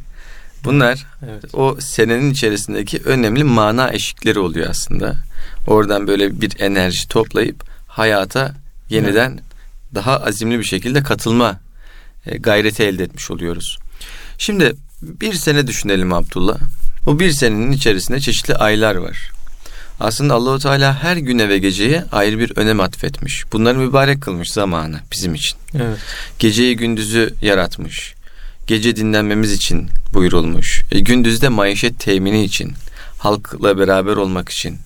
Bunlar 0.64 1.06
evet. 1.30 1.54
o 1.54 1.76
senenin 1.80 2.30
içerisindeki 2.30 3.00
önemli 3.04 3.44
mana 3.44 3.92
eşikleri 3.92 4.38
oluyor 4.38 4.70
aslında. 4.70 5.14
Oradan 5.66 6.06
böyle 6.06 6.40
bir 6.40 6.60
enerji 6.60 7.08
toplayıp 7.08 7.64
hayata 7.88 8.54
yeniden 8.88 9.30
evet. 9.30 9.42
daha 9.94 10.16
azimli 10.16 10.58
bir 10.58 10.64
şekilde 10.64 11.02
katılma 11.02 11.60
gayreti 12.26 12.82
elde 12.82 13.02
etmiş 13.02 13.30
oluyoruz. 13.30 13.78
Şimdi 14.38 14.72
bir 15.02 15.32
sene 15.32 15.66
düşünelim 15.66 16.12
Abdullah. 16.12 16.58
Bu 17.06 17.20
bir 17.20 17.30
senenin 17.30 17.72
içerisinde 17.72 18.20
çeşitli 18.20 18.54
aylar 18.54 18.94
var. 18.94 19.30
Aslında 20.00 20.34
Allahu 20.34 20.58
Teala 20.58 21.02
her 21.02 21.16
güne 21.16 21.48
ve 21.48 21.58
geceye 21.58 22.04
ayrı 22.12 22.38
bir 22.38 22.56
önem 22.56 22.80
atfetmiş. 22.80 23.44
Bunları 23.52 23.78
mübarek 23.78 24.20
kılmış 24.20 24.52
zamanı 24.52 25.00
bizim 25.12 25.34
için. 25.34 25.58
Evet. 25.74 25.98
Geceyi 26.38 26.76
gündüzü 26.76 27.34
yaratmış. 27.42 28.14
Gece 28.66 28.96
dinlenmemiz 28.96 29.52
için 29.52 29.88
buyurulmuş. 30.14 30.82
E, 30.90 31.00
gündüzde 31.00 31.48
maişet 31.48 32.00
temini 32.00 32.44
için, 32.44 32.72
halkla 33.18 33.78
beraber 33.78 34.16
olmak 34.16 34.48
için 34.48 34.78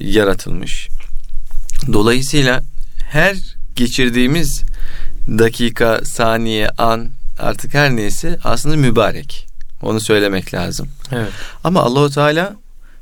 yaratılmış. 0.00 0.88
Dolayısıyla 1.92 2.62
her 3.10 3.36
geçirdiğimiz 3.76 4.62
dakika, 5.28 6.00
saniye, 6.04 6.68
an 6.78 7.08
artık 7.38 7.74
her 7.74 7.96
neyse 7.96 8.38
aslında 8.44 8.76
mübarek. 8.76 9.46
Onu 9.82 10.00
söylemek 10.00 10.54
lazım. 10.54 10.88
Evet. 11.12 11.32
Ama 11.64 11.80
Allahu 11.80 12.10
Teala 12.10 12.56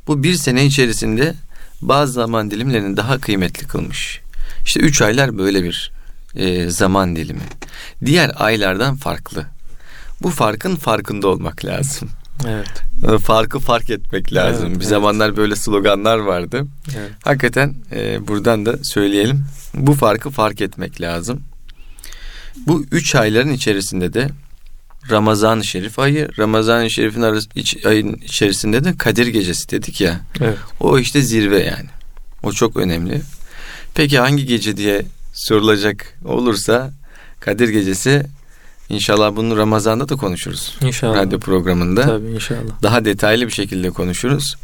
bu 0.07 0.23
bir 0.23 0.35
sene 0.35 0.67
içerisinde 0.67 1.35
bazı 1.83 2.13
zaman 2.13 2.51
dilimlerini 2.51 2.97
daha 2.97 3.19
kıymetli 3.19 3.67
kılmış. 3.67 4.21
İşte 4.65 4.81
üç 4.81 5.03
aylar 5.03 5.39
böyle 5.39 5.65
bir 5.65 5.93
e, 6.35 6.71
zaman 6.71 7.17
dilimi. 7.17 7.43
Diğer 8.05 8.33
aylardan 8.37 8.97
farklı. 8.97 9.47
Bu 10.23 10.31
farkın 10.31 10.77
farkında 10.77 11.29
olmak 11.29 11.65
lazım. 11.65 12.11
Evet. 12.49 12.83
E, 13.13 13.19
Farkı 13.19 13.59
fark 13.59 13.91
etmek 13.91 14.33
lazım. 14.33 14.67
Evet, 14.67 14.75
bir 14.77 14.81
evet. 14.81 14.89
zamanlar 14.89 15.37
böyle 15.37 15.57
sloganlar 15.57 16.19
vardı. 16.19 16.67
Evet. 16.99 17.11
Hakikaten 17.25 17.75
e, 17.93 18.29
buradan 18.29 18.67
da 18.67 18.85
söyleyelim. 18.85 19.45
Bu 19.75 19.95
farkı 19.95 20.31
fark 20.31 20.61
etmek 20.61 21.01
lazım. 21.01 21.43
Bu 22.67 22.85
üç 22.93 23.15
ayların 23.15 23.53
içerisinde 23.53 24.13
de 24.13 24.29
Ramazan-ı 25.11 25.65
Şerif 25.65 25.99
ayı, 25.99 26.29
Ramazan-ı 26.39 26.91
Şerif'in 26.91 27.23
arası, 27.23 27.49
iç, 27.55 27.87
ayın 27.87 28.13
içerisinde 28.15 28.85
de 28.85 28.97
Kadir 28.97 29.27
Gecesi 29.27 29.71
dedik 29.71 30.01
ya. 30.01 30.21
Evet. 30.41 30.59
O 30.81 30.99
işte 30.99 31.23
zirve 31.23 31.63
yani. 31.63 31.89
O 32.43 32.53
çok 32.53 32.77
önemli. 32.77 33.21
Peki 33.95 34.19
hangi 34.19 34.47
gece 34.47 34.77
diye 34.77 35.03
sorulacak 35.35 36.19
olursa 36.25 36.91
Kadir 37.41 37.69
Gecesi 37.69 38.23
inşallah 38.89 39.37
bunu 39.37 39.57
Ramazan'da 39.57 40.09
da 40.09 40.17
konuşuruz. 40.17 40.77
İnşallah. 40.83 41.17
Radyo 41.17 41.41
programında 41.41 42.03
Tabii 42.03 42.31
inşallah. 42.31 42.83
daha 42.83 43.05
detaylı 43.05 43.47
bir 43.47 43.53
şekilde 43.53 43.91
konuşuruz. 43.91 44.57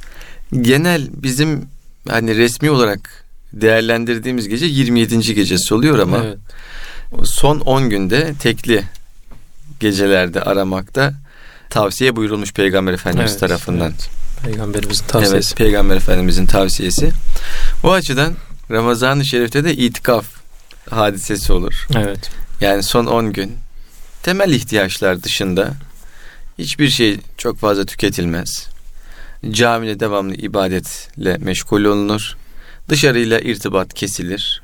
Genel 0.60 1.08
bizim 1.12 1.64
hani 2.08 2.36
resmi 2.36 2.70
olarak 2.70 3.24
değerlendirdiğimiz 3.52 4.48
gece 4.48 4.66
27. 4.66 5.34
gecesi 5.34 5.74
oluyor 5.74 5.98
ama 5.98 6.18
Evet. 6.24 6.38
Son 7.24 7.60
10 7.60 7.90
günde 7.90 8.34
tekli 8.34 8.84
gecelerde 9.80 10.42
aramakta 10.42 11.12
tavsiye 11.70 12.16
buyurulmuş 12.16 12.52
Peygamber 12.52 12.92
Efendimiz 12.92 13.30
Evet, 13.30 13.40
tarafından. 13.40 13.90
evet. 13.90 14.10
Peygamberimizin 14.44 15.04
tavsiyesi. 15.06 15.36
Evet, 15.36 15.56
Peygamber 15.56 15.96
Efendimizin 15.96 16.46
tavsiyesi. 16.46 17.10
O 17.84 17.92
açıdan 17.92 18.34
Ramazan-ı 18.70 19.24
Şerif'te 19.24 19.64
de 19.64 19.74
itikaf 19.76 20.24
hadisesi 20.90 21.52
olur. 21.52 21.86
Evet. 21.96 22.30
Yani 22.60 22.82
son 22.82 23.06
10 23.06 23.32
gün 23.32 23.52
temel 24.22 24.50
ihtiyaçlar 24.52 25.22
dışında 25.22 25.70
hiçbir 26.58 26.88
şey 26.90 27.20
çok 27.38 27.58
fazla 27.58 27.84
tüketilmez. 27.84 28.66
Camide 29.50 30.00
devamlı 30.00 30.34
ibadetle 30.34 31.36
meşgul 31.38 31.84
olunur. 31.84 32.36
Dışarıyla 32.88 33.40
irtibat 33.40 33.94
kesilir. 33.94 34.62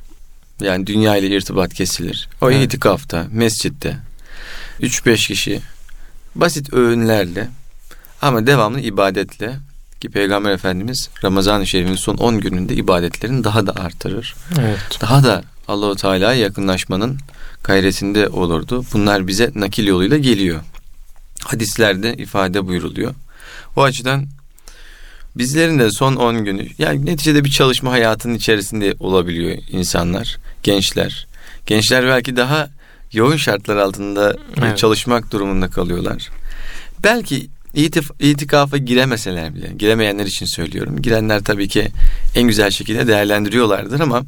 Yani 0.61 0.87
dünya 0.87 1.17
ile 1.17 1.37
irtibat 1.37 1.75
kesilir. 1.75 2.29
O 2.41 2.51
Evet. 2.51 2.63
itikafta, 2.67 3.27
mescitte 3.31 3.97
3-5 4.81 5.27
kişi 5.29 5.61
basit 6.35 6.73
öğünlerle 6.75 7.49
ama 8.23 8.47
devamlı 8.47 8.81
ibadetle 8.81 9.57
ki 10.01 10.11
Peygamber 10.11 10.51
Efendimiz 10.51 11.11
Ramazan-ı 11.25 11.67
Şerif'in 11.67 11.95
son 11.95 12.17
10 12.17 12.41
gününde 12.41 12.75
ibadetlerini 12.75 13.45
daha 13.45 13.67
da 13.67 13.75
artırır 13.77 14.35
Evet. 14.61 14.99
daha 15.01 15.25
da 15.25 15.43
Allahu 15.69 15.97
Teala'ya 15.97 16.41
yakınlaşmanın 16.41 17.19
gayretinde 17.65 18.29
olurdu. 18.29 18.85
Bunlar 18.93 19.27
bize 19.27 19.51
nakil 19.55 19.87
yoluyla 19.87 20.19
geliyor. 20.19 20.61
Hadislerde 21.45 22.15
ifade 22.17 22.67
buyuruluyor. 22.67 23.15
O 23.77 23.83
açıdan 23.83 24.27
bizlerin 25.37 25.79
de 25.79 25.91
son 25.91 26.17
10 26.17 26.45
günü 26.45 26.67
yani 26.79 27.07
neticede 27.07 27.45
bir 27.45 27.51
çalışma 27.51 27.91
hayatının 27.93 28.35
içerisinde 28.35 28.95
olabiliyor 29.01 29.59
insanlar, 29.71 30.37
gençler. 30.63 31.27
Gençler 31.67 32.07
belki 32.07 32.37
daha 32.37 32.71
yoğun 33.13 33.37
şartlar 33.37 33.77
altında 33.77 34.37
Evet. 34.59 34.79
çalışmak 34.79 35.33
durumunda 35.33 35.69
kalıyorlar. 35.71 36.29
Belki 37.05 37.49
itif- 37.75 38.13
itikafa 38.33 38.77
giremeseler 38.77 39.55
bile, 39.55 39.73
giremeyenler 39.79 40.27
için 40.27 40.47
söylüyorum. 40.47 41.03
Girenler 41.03 41.45
tabii 41.45 41.69
ki 41.69 41.89
en 42.35 42.49
güzel 42.49 42.71
şekilde 42.71 43.07
değerlendiriyorlardır 43.07 44.01
ama 44.01 44.23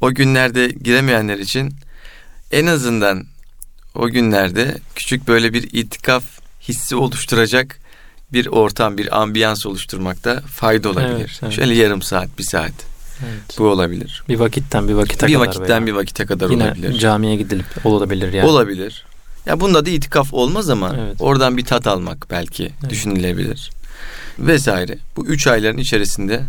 o 0.00 0.14
günlerde 0.14 0.66
giremeyenler 0.68 1.38
için 1.38 1.74
en 2.52 2.66
azından 2.66 3.24
o 3.94 4.08
günlerde 4.08 4.78
küçük 4.94 5.28
böyle 5.28 5.52
bir 5.52 5.62
itikaf 5.72 6.24
hissi 6.68 6.96
oluşturacak 6.96 7.78
bir 8.32 8.46
ortam, 8.46 8.98
bir 8.98 9.20
ambiyans 9.22 9.66
oluşturmakta 9.66 10.40
fayda 10.40 10.88
olabilir. 10.88 11.14
Evet, 11.16 11.40
evet. 11.42 11.52
Şöyle 11.52 11.74
yarım 11.74 12.02
saat, 12.02 12.38
bir 12.38 12.44
saat 12.44 12.72
evet. 13.24 13.58
bu 13.58 13.64
olabilir. 13.64 14.22
Bir 14.28 14.38
vakitten 14.38 14.88
bir 14.88 14.94
vakite 14.94 15.26
bir 15.26 15.34
kadar 15.34 15.46
vakitten 15.46 15.68
veya 15.68 15.86
bir 15.86 15.92
vakite 15.92 16.26
kadar 16.26 16.50
Yine 16.50 16.64
olabilir. 16.64 16.98
camiye 16.98 17.36
gidilip 17.36 17.86
olabilir 17.86 18.32
yani. 18.32 18.48
Olabilir. 18.48 19.04
Ya 19.46 19.60
bunda 19.60 19.86
da 19.86 19.90
itikaf 19.90 20.34
olmaz 20.34 20.70
ama 20.70 20.96
Evet. 20.98 21.16
oradan 21.18 21.56
bir 21.56 21.64
tat 21.64 21.86
almak 21.86 22.26
belki 22.30 22.64
Evet. 22.80 22.90
düşünülebilir. 22.90 23.70
Vesaire. 24.38 24.98
Bu 25.16 25.26
üç 25.26 25.46
ayların 25.46 25.78
içerisinde 25.78 26.42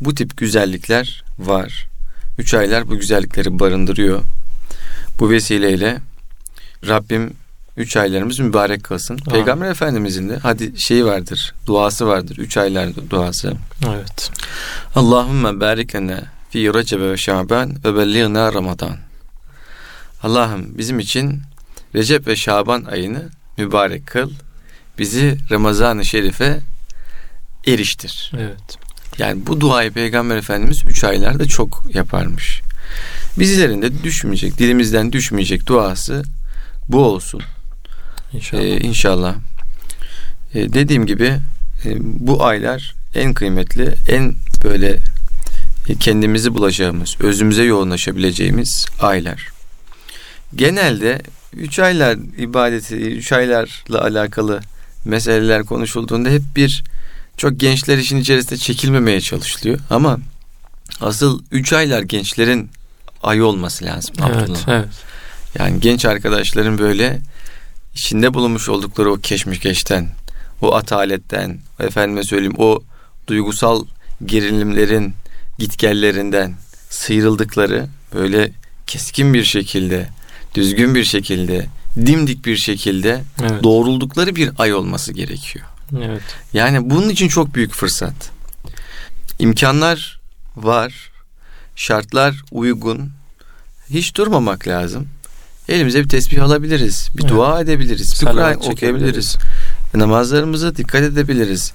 bu 0.00 0.14
tip 0.14 0.36
güzellikler 0.36 1.24
var. 1.38 1.86
Üç 2.38 2.54
aylar 2.54 2.88
bu 2.88 2.98
güzellikleri 2.98 3.58
barındırıyor. 3.58 4.22
Bu 5.20 5.30
vesileyle 5.30 5.98
Rabbim 6.88 7.32
üç 7.78 7.96
aylarımız 7.96 8.38
mübarek 8.38 8.84
kılsın. 8.84 9.14
Amin. 9.14 9.30
Peygamber 9.30 9.70
Efendimizin 9.70 10.28
de 10.28 10.38
hadi 10.38 10.80
şey 10.80 11.04
vardır, 11.04 11.54
duası 11.66 12.06
vardır. 12.06 12.38
Üç 12.38 12.56
aylar 12.56 12.88
duası. 13.10 13.52
Evet. 13.88 14.30
Allahümme 14.94 15.60
barik 15.60 15.94
lena 15.94 16.22
fi 16.50 16.74
Recebe 16.74 17.10
ve 17.10 17.16
Şaban 17.16 17.76
ve 17.84 17.96
belliğna 17.96 18.54
Ramazan. 18.54 18.96
Allah'ım 20.22 20.78
bizim 20.78 20.98
için 20.98 21.42
Recep 21.94 22.26
ve 22.26 22.36
Şaban 22.36 22.84
ayını 22.84 23.28
mübarek 23.56 24.06
kıl. 24.06 24.30
Bizi 24.98 25.38
Ramazan-ı 25.50 26.04
Şerif'e 26.04 26.60
eriştir. 27.66 28.32
Evet. 28.38 28.78
Yani 29.18 29.46
bu 29.46 29.60
duayı 29.60 29.92
Peygamber 29.92 30.36
Efendimiz 30.36 30.82
üç 30.86 31.04
aylarda 31.04 31.46
çok 31.46 31.82
yaparmış. 31.94 32.62
Bizlerin 33.38 33.82
de 33.82 34.04
düşmeyecek, 34.04 34.58
dilimizden 34.58 35.12
düşmeyecek 35.12 35.66
duası 35.66 36.22
bu 36.88 37.04
olsun. 37.04 37.42
İnşallah. 38.32 38.62
Ee, 38.62 38.78
inşallah. 38.78 39.34
Ee, 40.54 40.72
dediğim 40.72 41.06
gibi 41.06 41.38
e, 41.84 41.90
bu 42.00 42.44
aylar 42.44 42.94
en 43.14 43.34
kıymetli, 43.34 43.94
en 44.08 44.34
böyle 44.64 44.98
e, 45.88 45.94
kendimizi 45.94 46.54
bulacağımız, 46.54 47.16
özümüze 47.20 47.62
yoğunlaşabileceğimiz 47.62 48.86
aylar. 49.00 49.48
Genelde 50.54 51.22
üç 51.56 51.78
aylar 51.78 52.18
ibadeti, 52.38 52.96
üç 52.96 53.32
aylarla 53.32 54.02
alakalı 54.02 54.60
meseleler 55.04 55.64
konuşulduğunda 55.64 56.28
hep 56.28 56.42
bir 56.56 56.84
çok 57.36 57.60
gençler 57.60 57.98
işin 57.98 58.16
içerisinde 58.16 58.56
çekilmemeye 58.56 59.20
çalışılıyor. 59.20 59.78
Ama 59.90 60.18
asıl 61.00 61.42
üç 61.52 61.72
aylar 61.72 62.02
gençlerin 62.02 62.70
ayı 63.22 63.44
olması 63.44 63.84
lazım. 63.84 64.14
evet. 64.34 64.64
Evet. 64.68 64.88
Yani 65.58 65.80
genç 65.80 66.04
arkadaşların 66.04 66.78
böyle 66.78 67.20
içinde 67.98 68.34
bulunmuş 68.34 68.68
oldukları 68.68 69.12
o 69.12 69.16
keşmişkeşten, 69.16 70.08
o 70.62 70.74
ataletten, 70.74 71.58
efendime 71.80 72.22
söyleyeyim 72.24 72.54
o 72.58 72.80
duygusal 73.26 73.84
gerilimlerin 74.24 75.14
gitgellerinden 75.58 76.54
sıyrıldıkları 76.90 77.86
böyle 78.14 78.52
keskin 78.86 79.34
bir 79.34 79.44
şekilde, 79.44 80.08
düzgün 80.54 80.94
bir 80.94 81.04
şekilde, 81.04 81.66
dimdik 81.96 82.44
bir 82.46 82.56
şekilde 82.56 83.22
Evet. 83.40 83.62
doğruldukları 83.62 84.36
bir 84.36 84.50
ay 84.58 84.74
olması 84.74 85.12
gerekiyor. 85.12 85.66
evet. 85.98 86.22
Yani 86.52 86.90
bunun 86.90 87.08
için 87.08 87.28
çok 87.28 87.54
büyük 87.54 87.74
fırsat. 87.74 88.30
İmkanlar 89.38 90.20
var, 90.56 91.10
şartlar 91.76 92.42
uygun. 92.50 93.10
Hiç 93.90 94.14
durmamak 94.16 94.68
lazım. 94.68 95.08
Elimize 95.68 96.04
bir 96.04 96.08
tesbih 96.08 96.42
alabiliriz, 96.42 97.08
bir 97.16 97.22
Evet. 97.22 97.32
dua 97.32 97.60
edebiliriz, 97.60 98.10
bir 98.10 98.16
Salavat 98.16 98.34
Kur'an 98.34 98.52
çekebiliriz. 98.52 98.72
okuyabiliriz. 98.72 99.36
Namazlarımıza 99.94 100.76
dikkat 100.76 101.02
edebiliriz. 101.02 101.72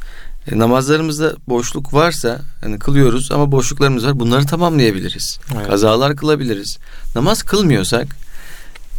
E, 0.51 0.57
namazlarımızda 0.59 1.33
boşluk 1.47 1.93
varsa 1.93 2.41
hani 2.61 2.79
kılıyoruz 2.79 3.31
ama 3.31 3.51
boşluklarımız 3.51 4.05
var. 4.05 4.19
Bunları 4.19 4.45
tamamlayabiliriz. 4.45 5.39
Evet. 5.55 5.67
Kazalar 5.67 6.15
kılabiliriz. 6.15 6.77
Namaz 7.15 7.43
kılmıyorsak 7.43 8.07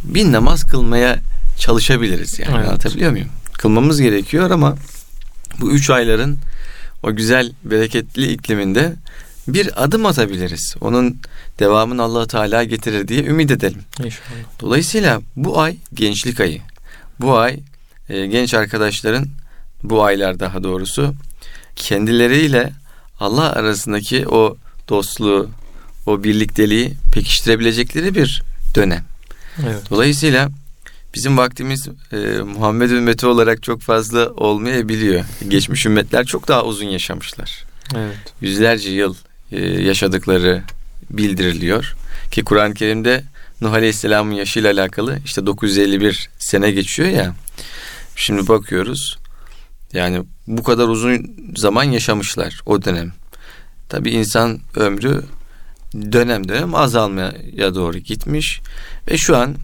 bin 0.03 0.31
namaz 0.33 0.63
kılmaya 0.63 1.19
çalışabiliriz 1.59 2.39
yani 2.39 2.55
Evet. 2.57 2.67
anlatabiliyor 2.67 3.11
muyum? 3.11 3.27
Kılmamız 3.53 4.01
gerekiyor 4.01 4.51
ama 4.51 4.75
bu 5.59 5.71
üç 5.71 5.89
ayların 5.89 6.37
o 7.03 7.15
güzel 7.15 7.51
bereketli 7.63 8.31
ikliminde 8.33 8.93
bir 9.47 9.83
adım 9.83 10.05
atabiliriz. 10.05 10.75
Onun 10.81 11.17
devamını 11.59 12.03
allah 12.03 12.27
Teala 12.27 12.63
getirir 12.63 13.07
diye 13.07 13.23
ümit 13.23 13.51
edelim. 13.51 13.81
İnşallah. 13.99 14.29
Dolayısıyla 14.59 15.21
bu 15.35 15.59
ay 15.59 15.77
gençlik 15.93 16.39
ayı. 16.39 16.61
Bu 17.19 17.37
ay 17.37 17.59
e, 18.09 18.25
genç 18.25 18.53
arkadaşların 18.53 19.27
bu 19.83 20.03
aylar 20.03 20.39
daha 20.39 20.63
doğrusu 20.63 21.13
kendileriyle 21.75 22.73
Allah 23.19 23.51
arasındaki 23.51 24.27
o 24.27 24.57
dostluğu, 24.89 25.49
o 26.05 26.23
birlikteliği 26.23 26.93
pekiştirebilecekleri 27.13 28.15
bir 28.15 28.43
dönem. 28.75 29.05
Evet. 29.63 29.81
Dolayısıyla 29.89 30.49
bizim 31.15 31.37
vaktimiz 31.37 31.87
e, 32.11 32.17
Muhammed 32.41 32.91
ümmeti 32.91 33.27
olarak 33.27 33.63
çok 33.63 33.81
fazla 33.81 34.29
olmayabiliyor. 34.29 35.25
Geçmiş 35.47 35.85
ümmetler 35.85 36.25
çok 36.25 36.47
daha 36.47 36.63
uzun 36.63 36.85
yaşamışlar. 36.85 37.63
Evet. 37.95 38.17
Yüzlerce 38.41 38.89
yıl 38.89 39.15
yaşadıkları 39.51 40.63
bildiriliyor. 41.09 41.95
Ki 42.31 42.43
Kur'an-ı 42.43 42.73
Kerim'de 42.73 43.23
Nuh 43.61 43.73
Aleyhisselam'ın 43.73 44.33
yaşıyla 44.33 44.71
alakalı 44.71 45.19
işte 45.25 45.45
951 45.45 46.29
sene 46.39 46.71
geçiyor 46.71 47.09
ya. 47.09 47.35
Şimdi 48.15 48.47
bakıyoruz. 48.47 49.17
Yani 49.93 50.23
bu 50.47 50.63
kadar 50.63 50.87
uzun 50.87 51.35
zaman 51.55 51.83
yaşamışlar 51.83 52.61
o 52.65 52.83
dönem. 52.83 53.13
Tabi 53.89 54.11
insan 54.11 54.59
ömrü 54.75 55.23
dönem 55.93 56.47
dönem 56.47 56.75
azalmaya 56.75 57.75
doğru 57.75 57.97
gitmiş 57.97 58.61
ve 59.11 59.17
şu 59.17 59.37
an 59.37 59.55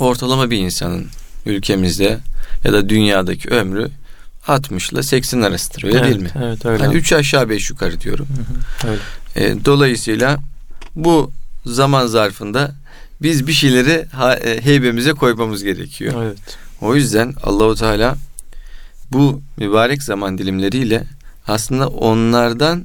ortalama 0.00 0.50
bir 0.50 0.58
insanın 0.58 1.06
ülkemizde 1.46 2.18
ya 2.64 2.72
da 2.72 2.88
dünyadaki 2.88 3.48
ömrü 3.48 3.90
60 4.48 4.92
ile 4.92 5.02
80 5.02 5.40
arasıdır 5.40 5.84
öyle 5.84 5.98
evet, 5.98 6.06
değil 6.10 6.22
mi? 6.22 6.30
Evet 6.44 6.66
öyle. 6.66 6.84
Hani 6.84 6.96
3 6.96 7.12
aşağı 7.12 7.48
5 7.48 7.70
yukarı 7.70 8.00
diyorum. 8.00 8.26
Hı 8.36 8.86
hı, 8.86 8.90
öyle. 8.90 9.02
E, 9.50 9.64
dolayısıyla 9.64 10.38
bu 10.96 11.30
zaman 11.66 12.06
zarfında 12.06 12.74
biz 13.22 13.46
bir 13.46 13.52
şeyleri 13.52 14.06
e, 14.44 14.64
heybemize 14.64 15.12
koymamız 15.12 15.62
gerekiyor. 15.64 16.14
Evet. 16.22 16.38
O 16.80 16.94
yüzden 16.94 17.34
Allahu 17.42 17.74
Teala 17.74 18.16
bu 19.12 19.42
mübarek 19.56 20.02
zaman 20.02 20.38
dilimleriyle 20.38 21.04
aslında 21.46 21.88
onlardan 21.88 22.84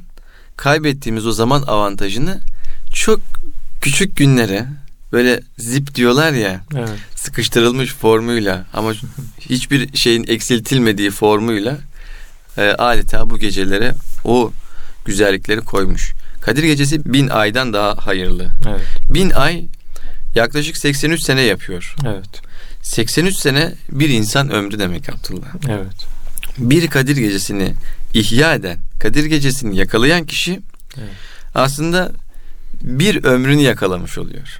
kaybettiğimiz 0.58 1.28
o 1.28 1.32
zaman 1.32 1.62
avantajını 1.62 2.40
çok 2.94 3.20
küçük 3.82 4.18
günlere 4.18 4.68
böyle 5.12 5.40
zip 5.58 5.96
diyorlar 5.96 6.32
ya 6.34 6.62
Evet. 6.76 6.90
sıkıştırılmış 7.16 7.94
formuyla 7.94 8.66
ama 8.74 8.94
hiçbir 9.40 9.98
şeyin 9.98 10.26
eksiltilmediği 10.28 11.12
formuyla 11.12 11.78
e, 12.58 12.62
adeta 12.62 13.30
bu 13.30 13.38
gecelere 13.40 13.94
o 14.26 14.52
güzellikleri 15.06 15.62
koymuş. 15.62 16.14
Kadir 16.42 16.64
gecesi 16.64 17.14
bin 17.14 17.28
aydan 17.28 17.74
daha 17.74 18.08
hayırlı. 18.08 18.48
Evet. 18.70 19.14
Bin 19.14 19.30
ay 19.30 19.66
yaklaşık 20.36 20.78
83 20.78 21.24
sene 21.24 21.42
yapıyor. 21.42 21.96
Evet. 22.06 22.42
83 22.82 23.36
sene 23.36 23.74
bir 23.90 24.10
insan 24.10 24.50
ömrü 24.52 24.80
demek 24.80 25.10
Abdullah. 25.10 25.48
Evet. 25.70 26.06
Bir 26.58 26.88
Kadir 26.88 27.18
gecesini 27.18 27.74
ihya 28.14 28.54
eden, 28.56 28.78
Kadir 29.00 29.26
gecesini 29.26 29.78
yakalayan 29.78 30.26
kişi 30.26 30.60
Evet. 30.98 31.10
aslında 31.56 32.12
bir 32.82 33.24
ömrünü 33.24 33.62
yakalamış 33.62 34.18
oluyor. 34.18 34.60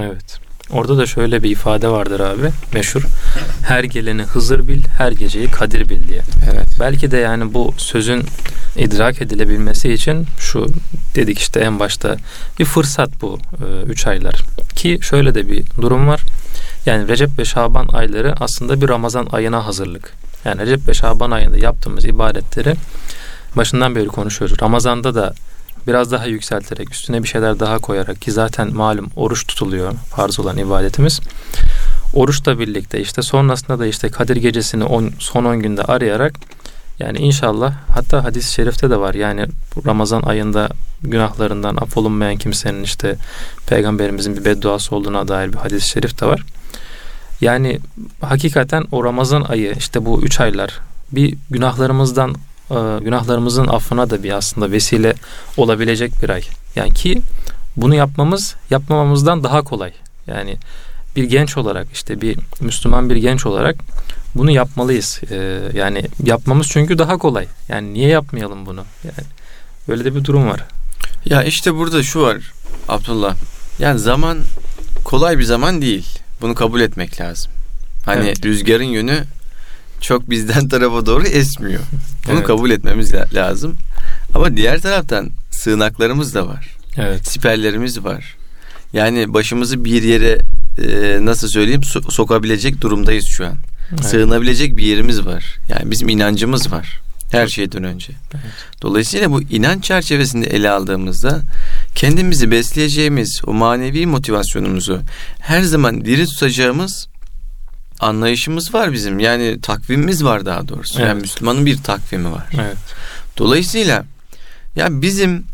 Evet. 0.00 0.38
Orada 0.70 0.98
da 0.98 1.06
şöyle 1.06 1.42
bir 1.42 1.50
ifade 1.50 1.88
vardır 1.88 2.20
abi 2.20 2.50
meşhur. 2.74 3.02
Her 3.62 3.84
geleni 3.84 4.22
Hızır 4.22 4.68
bil, 4.68 4.82
her 4.98 5.12
geceyi 5.12 5.50
Kadir 5.50 5.88
bil 5.88 6.08
diye. 6.08 6.22
Evet. 6.52 6.68
Belki 6.80 7.10
de 7.10 7.16
yani 7.16 7.54
bu 7.54 7.74
sözün 7.76 8.24
idrak 8.76 9.22
edilebilmesi 9.22 9.92
için 9.92 10.26
şu 10.38 10.66
dedik 11.14 11.38
işte 11.38 11.60
en 11.60 11.78
başta 11.78 12.16
bir 12.58 12.64
fırsat 12.64 13.10
bu 13.22 13.38
3 13.86 14.06
aylar. 14.06 14.42
Ki 14.76 14.98
şöyle 15.02 15.34
de 15.34 15.48
bir 15.48 15.64
durum 15.80 16.08
var. 16.08 16.20
Yani 16.86 17.08
Recep 17.08 17.38
ve 17.38 17.44
Şaban 17.44 17.88
ayları 17.88 18.34
aslında 18.40 18.80
bir 18.80 18.88
Ramazan 18.88 19.28
ayına 19.32 19.66
hazırlık. 19.66 20.12
Yani 20.44 20.62
Recep 20.62 20.88
ve 20.88 20.94
Şaban 20.94 21.30
ayında 21.30 21.58
yaptığımız 21.58 22.04
ibadetleri 22.04 22.74
başından 23.56 23.94
beri 23.94 24.06
konuşuyoruz. 24.06 24.62
Ramazanda 24.62 25.14
da 25.14 25.34
biraz 25.88 26.12
daha 26.12 26.26
yükselterek, 26.26 26.90
üstüne 26.90 27.22
bir 27.22 27.28
şeyler 27.28 27.60
daha 27.60 27.78
koyarak 27.78 28.22
ki 28.22 28.32
zaten 28.32 28.74
malum 28.74 29.10
oruç 29.16 29.46
tutuluyor 29.46 29.92
farz 29.92 30.40
olan 30.40 30.58
ibadetimiz. 30.58 31.20
Oruçla 32.14 32.58
birlikte 32.58 33.00
işte 33.00 33.22
sonrasında 33.22 33.78
da 33.78 33.86
işte 33.86 34.08
Kadir 34.08 34.36
gecesini 34.36 34.84
on, 34.84 35.12
son 35.18 35.44
10 35.44 35.60
günde 35.60 35.82
arayarak 35.82 36.34
yani 36.98 37.18
inşallah 37.18 37.74
hatta 37.94 38.24
hadis-i 38.24 38.52
şerifte 38.52 38.90
de 38.90 39.00
var 39.00 39.14
yani 39.14 39.46
Ramazan 39.86 40.22
ayında 40.22 40.68
günahlarından 41.02 41.76
affolunmayan 41.76 42.36
kimsenin 42.36 42.82
işte 42.82 43.16
peygamberimizin 43.66 44.36
bir 44.36 44.44
bedduası 44.44 44.96
olduğuna 44.96 45.28
dair 45.28 45.52
bir 45.52 45.58
hadis-i 45.58 45.88
şerif 45.88 46.20
de 46.20 46.26
var. 46.26 46.42
Yani 47.40 47.80
hakikaten 48.20 48.84
o 48.92 49.04
Ramazan 49.04 49.42
ayı 49.42 49.74
işte 49.78 50.06
bu 50.06 50.22
üç 50.22 50.40
aylar 50.40 50.80
bir 51.12 51.34
günahlarımızdan 51.50 52.34
günahlarımızın 53.04 53.66
affına 53.66 54.10
da 54.10 54.22
bir 54.22 54.32
aslında 54.32 54.70
vesile 54.70 55.14
olabilecek 55.56 56.22
bir 56.22 56.30
ay. 56.30 56.42
Yani 56.76 56.94
ki 56.94 57.22
bunu 57.76 57.94
yapmamız 57.94 58.54
yapmamamızdan 58.70 59.44
daha 59.44 59.62
kolay. 59.62 59.92
Yani 60.26 60.56
bir 61.16 61.24
genç 61.24 61.56
olarak 61.56 61.86
işte 61.92 62.20
bir 62.20 62.38
Müslüman 62.60 63.10
bir 63.10 63.16
genç 63.16 63.46
olarak 63.46 63.76
bunu 64.34 64.50
yapmalıyız. 64.50 65.20
Ee, 65.30 65.60
yani 65.74 66.04
yapmamız 66.24 66.68
çünkü 66.68 66.98
daha 66.98 67.16
kolay. 67.18 67.46
Yani 67.68 67.94
niye 67.94 68.08
yapmayalım 68.08 68.66
bunu? 68.66 68.84
Yani 69.04 69.28
öyle 69.88 70.04
de 70.04 70.14
bir 70.14 70.24
durum 70.24 70.48
var. 70.48 70.64
Ya 71.24 71.42
işte 71.42 71.74
burada 71.74 72.02
şu 72.02 72.22
var 72.22 72.36
Abdullah. 72.88 73.36
Yani 73.78 73.98
zaman 73.98 74.38
kolay 75.04 75.38
bir 75.38 75.44
zaman 75.44 75.82
değil. 75.82 76.18
Bunu 76.40 76.54
kabul 76.54 76.80
etmek 76.80 77.20
lazım. 77.20 77.52
Hani 78.04 78.24
Evet. 78.24 78.44
rüzgarın 78.44 78.84
yönü 78.84 79.24
çok 80.00 80.30
bizden 80.30 80.68
tarafa 80.68 81.06
doğru 81.06 81.26
esmiyor. 81.26 81.80
Bunu 82.26 82.34
Evet. 82.36 82.46
kabul 82.46 82.70
etmemiz 82.70 83.14
la- 83.14 83.26
lazım. 83.34 83.76
Ama 84.34 84.56
diğer 84.56 84.80
taraftan 84.80 85.30
sığınaklarımız 85.50 86.34
da 86.34 86.46
var. 86.46 86.76
Evet. 86.96 87.28
Siperlerimiz 87.28 88.04
var. 88.04 88.36
Yani 88.92 89.34
başımızı 89.34 89.84
bir 89.84 90.02
yere 90.02 90.38
e, 90.82 91.18
nasıl 91.24 91.48
söyleyeyim 91.48 91.80
so- 91.80 92.10
sokabilecek 92.10 92.80
durumdayız 92.80 93.24
şu 93.26 93.46
an. 93.46 93.54
Evet. 93.90 94.04
Sığınabilecek 94.04 94.76
bir 94.76 94.82
yerimiz 94.82 95.26
var. 95.26 95.56
Yani 95.68 95.90
bizim 95.90 96.08
inancımız 96.08 96.72
var. 96.72 97.00
Her 97.30 97.48
şeyden 97.48 97.84
önce. 97.84 98.12
Evet. 98.34 98.44
Dolayısıyla 98.82 99.30
bu 99.30 99.42
inanç 99.42 99.84
çerçevesinde 99.84 100.46
ele 100.46 100.70
aldığımızda 100.70 101.40
kendimizi 101.94 102.50
besleyeceğimiz 102.50 103.40
o 103.46 103.52
manevi 103.52 104.06
motivasyonumuzu 104.06 105.00
her 105.40 105.62
zaman 105.62 106.04
diri 106.04 106.26
tutacağımız 106.26 107.08
anlayışımız 108.00 108.74
var 108.74 108.92
bizim. 108.92 109.18
Yani 109.18 109.60
takvimimiz 109.60 110.24
var 110.24 110.46
daha 110.46 110.68
doğrusu. 110.68 111.00
Yani 111.00 111.10
Evet. 111.12 111.22
Müslümanın 111.22 111.66
bir 111.66 111.76
takvimi 111.82 112.32
var. 112.32 112.46
Evet. 112.54 112.76
Dolayısıyla 113.38 114.04
ya 114.76 115.02
bizim 115.02 115.44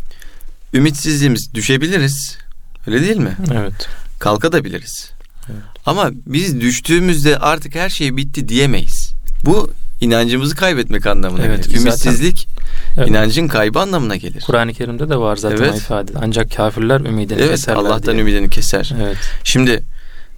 ümitsizliğimiz 0.74 1.54
düşebiliriz. 1.54 2.38
Öyle 2.86 3.00
değil 3.00 3.16
mi? 3.16 3.36
Evet. 3.54 3.88
Kalkabiliriz. 4.18 5.10
Evet. 5.48 5.62
Ama 5.86 6.10
biz 6.26 6.60
düştüğümüzde 6.60 7.38
artık 7.38 7.74
her 7.74 7.88
şey 7.88 8.16
bitti 8.16 8.48
diyemeyiz. 8.48 9.10
Bu 9.44 9.70
inancımızı 10.00 10.56
kaybetmek 10.56 11.06
anlamına 11.06 11.42
Evet, 11.44 11.64
gelir. 11.68 11.76
zaten- 11.78 11.86
Ümitsizlik 11.90 12.48
Evet. 12.96 13.08
inancın 13.08 13.48
kaybı 13.48 13.80
anlamına 13.80 14.16
gelir. 14.16 14.42
Kur'an-ı 14.46 14.72
Kerim'de 14.72 15.08
de 15.08 15.16
var 15.16 15.36
zaten 15.36 15.56
Evet. 15.56 15.76
ifade. 15.78 16.12
Ancak 16.22 16.56
kafirler 16.56 17.00
ümidini 17.00 17.38
Evet 17.40 17.50
keserler 17.50 17.78
Allah'tan 17.78 18.12
diye. 18.14 18.22
ümidini 18.22 18.50
keser. 18.50 18.92
Evet. 19.02 19.16
Şimdi 19.44 19.82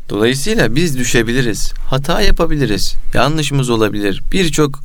dolayısıyla 0.08 0.74
biz 0.74 0.98
düşebiliriz. 0.98 1.72
Hata 1.90 2.20
yapabiliriz. 2.20 2.94
Yanlışımız 3.14 3.70
olabilir. 3.70 4.22
Birçok 4.32 4.80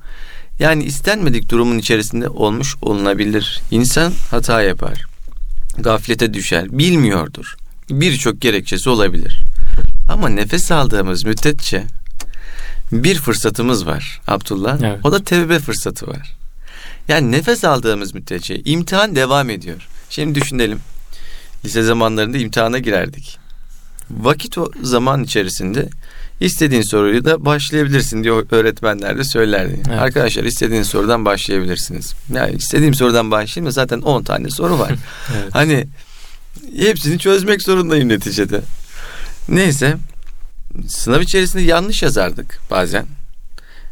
yani 0.60 0.84
istenmedik 0.84 1.50
durumun 1.50 1.78
içerisinde 1.78 2.30
olmuş 2.30 2.76
olunabilir. 2.82 3.62
İnsan 3.72 4.14
hata 4.32 4.62
yapar. 4.62 5.06
Gaflete 5.78 6.34
düşer. 6.34 6.78
Bilmiyordur. 6.78 7.56
Birçok 7.90 8.42
gerekçesi 8.42 8.90
olabilir. 8.90 9.42
Ama 10.10 10.30
nefes 10.30 10.72
aldığımız 10.72 11.26
müddetçe 11.26 11.84
bir 12.92 13.16
fırsatımız 13.16 13.86
var 13.86 14.22
Abdullah. 14.28 14.78
Evet. 14.84 15.00
O 15.04 15.12
da 15.12 15.24
tevbe 15.24 15.60
fırsatı 15.60 16.08
var. 16.08 16.36
Yani 17.08 17.32
nefes 17.32 17.64
aldığımız 17.64 18.14
müddetçe 18.14 18.62
imtihan 18.66 19.16
devam 19.16 19.50
ediyor. 19.50 19.88
Şimdi 20.10 20.42
düşünelim. 20.42 20.80
Lise 21.66 21.84
zamanlarında 21.84 22.38
imtihana 22.38 22.80
girerdik. 22.80 23.41
Vakit 24.20 24.58
o 24.58 24.72
zaman 24.82 25.24
içerisinde 25.24 25.90
istediğin 26.40 26.82
soruyu 26.82 27.26
da 27.26 27.46
başlayabilirsin 27.46 28.24
diye 28.24 28.34
öğretmenler 28.52 29.18
de 29.18 29.24
söylerdi. 29.24 29.82
Evet. 29.90 30.00
Arkadaşlar 30.00 30.44
istediğin 30.44 30.84
sorudan 30.84 31.26
başlayabilirsiniz. 31.26 32.14
Yani 32.34 32.56
istediğim 32.56 32.94
sorudan 32.94 33.32
başlayayım 33.32 33.68
da 33.68 33.72
zaten 33.72 34.02
10 34.02 34.24
tane 34.24 34.50
soru 34.50 34.80
var. 34.80 34.92
Evet. 35.36 35.56
Hani 35.56 35.88
hepsini 36.78 37.20
çözmek 37.20 37.62
zorundayım 37.62 38.10
neticede. 38.10 38.62
Neyse 39.50 39.98
sınav 40.88 41.22
içerisinde 41.22 41.64
yanlış 41.64 42.04
yazardık 42.04 42.60
bazen. 42.72 43.06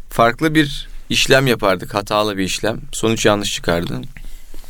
Farklı 0.09 0.55
bir 0.55 0.87
işlem 1.09 1.47
yapardık, 1.47 1.93
hatalı 1.93 2.37
bir 2.37 2.43
işlem. 2.43 2.81
Sonuç 2.91 3.25
yanlış 3.25 3.53
çıkardı. 3.53 4.01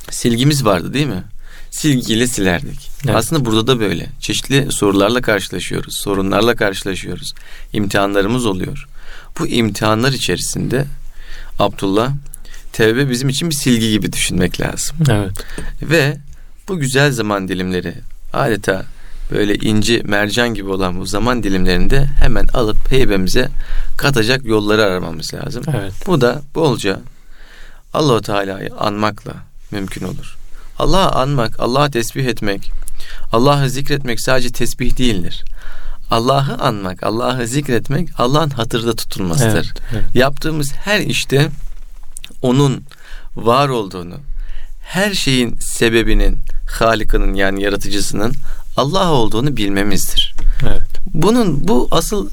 Silgimiz 0.09 0.65
vardı 0.65 0.93
değil 0.93 1.07
mi? 1.07 1.23
Silgiyle 1.71 2.27
silerdik. 2.27 2.89
Evet. 3.05 3.15
Aslında 3.15 3.45
burada 3.45 3.67
da 3.67 3.79
böyle. 3.79 4.09
Çeşitli 4.19 4.71
sorularla 4.71 5.21
karşılaşıyoruz, 5.21 5.99
sorunlarla 5.99 6.55
karşılaşıyoruz. 6.55 7.33
İmtihanlarımız 7.73 8.45
oluyor. 8.45 8.87
Bu 9.39 9.47
imtihanlar 9.47 10.11
içerisinde 10.11 10.85
Abdullah 11.59 12.11
tevbe 12.73 13.09
bizim 13.09 13.29
için 13.29 13.49
bir 13.49 13.55
silgi 13.55 13.91
gibi 13.91 14.13
düşünmek 14.13 14.61
lazım. 14.61 14.97
Evet. 15.09 15.31
Ve 15.81 16.17
bu 16.67 16.79
güzel 16.79 17.11
zaman 17.11 17.47
dilimleri 17.47 17.93
adeta 18.33 18.85
böyle 19.31 19.55
inci 19.55 20.01
mercan 20.05 20.53
gibi 20.53 20.69
olan 20.69 20.99
bu 20.99 21.05
zaman 21.05 21.43
dilimlerinde 21.43 22.05
hemen 22.05 22.47
alıp 22.47 22.91
heybemize 22.91 23.49
katacak 23.97 24.45
yolları 24.45 24.83
aramamız 24.83 25.33
lazım. 25.33 25.63
Evet. 25.73 25.93
Bu 26.07 26.21
da 26.21 26.41
bolca 26.55 27.01
Allahu 27.93 28.21
Teala'yı 28.21 28.69
anmakla 28.75 29.33
mümkün 29.71 30.05
olur. 30.05 30.38
Allah'ı 30.79 31.11
anmak, 31.11 31.59
Allah'ı 31.59 31.91
tesbih 31.91 32.25
etmek, 32.25 32.71
Allah'ı 33.31 33.69
zikretmek 33.69 34.21
sadece 34.21 34.51
tesbih 34.51 34.97
değildir. 34.97 35.43
Allah'ı 36.11 36.57
anmak, 36.57 37.03
Allah'ı 37.03 37.47
zikretmek 37.47 38.09
Allah'ın 38.17 38.49
hatırda 38.49 38.95
tutulmasıdır. 38.95 39.53
Evet, 39.53 39.81
evet. 39.93 40.15
Yaptığımız 40.15 40.71
her 40.71 40.99
işte 40.99 41.49
onun 42.41 42.83
var 43.35 43.69
olduğunu, 43.69 44.15
her 44.81 45.13
şeyin 45.13 45.55
sebebinin, 45.55 46.37
Halika'nın 46.79 47.33
yani 47.33 47.63
yaratıcısının 47.63 48.33
Allah 48.77 49.11
olduğunu 49.11 49.57
bilmemizdir. 49.57 50.33
Evet. 50.63 50.81
Bunun 51.13 51.67
bu 51.67 51.87
asıl 51.91 52.29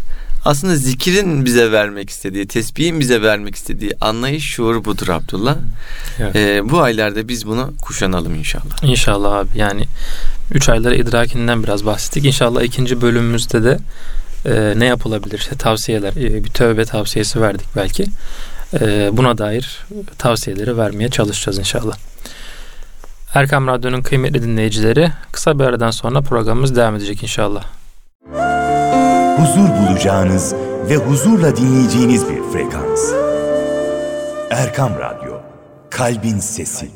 aslında 0.47 0.77
zikirin 0.77 1.45
bize 1.45 1.73
vermek 1.73 2.11
istediği, 2.11 2.47
tesbihin 2.47 3.01
bize 3.01 3.23
vermek 3.23 3.55
istediği 3.55 3.93
anlayış 4.01 4.45
şuur 4.45 4.85
budur 4.85 5.09
Abdullah. 5.09 5.57
Evet. 6.19 6.37
Ee, 6.37 6.71
bu 6.71 6.81
aylarda 6.81 7.29
biz 7.29 7.47
bunu 7.47 7.73
kuşanalım 7.83 8.35
inşallah. 8.35 8.83
İnşallah 8.83 9.33
abi 9.33 9.49
yani 9.59 9.85
üç 10.53 10.69
ayları 10.69 10.97
idrakinden 10.97 11.63
biraz 11.63 11.87
bahsettik. 11.87 12.25
İnşallah 12.25 12.63
ikinci 12.63 13.01
bölümümüzde 13.01 13.65
de 13.65 13.79
e, 14.47 14.79
ne 14.79 14.85
yapılabilir 14.85 15.39
işte 15.39 15.57
tavsiyeler, 15.57 16.13
e, 16.13 16.45
bir 16.45 16.51
tövbe 16.51 16.85
tavsiyesi 16.85 17.41
verdik 17.41 17.67
belki. 17.77 18.07
E, 18.81 19.11
buna 19.13 19.39
dair 19.39 19.87
tavsiyeleri 20.19 20.79
vermeye 20.79 21.11
çalışacağız 21.11 21.59
inşallah. 21.59 21.97
Erkam 23.35 23.67
Radyo'nun 23.67 24.03
kıymetli 24.03 24.43
dinleyicileri 24.43 25.13
kısa 25.33 25.59
bir 25.59 25.65
aradan 25.65 25.91
sonra 25.91 26.21
programımız 26.21 26.77
devam 26.77 26.97
edecek 26.97 27.23
inşallah. 27.23 27.65
Huzur 29.37 29.69
bulacağınız 29.69 30.55
ve 30.89 30.97
huzurla 30.97 31.57
dinleyeceğiniz 31.57 32.29
bir 32.29 32.43
frekans. 32.53 33.13
Erkam 34.51 34.93
Radyo, 34.99 35.41
Kalbin 35.91 36.39
Sesi. 36.39 36.91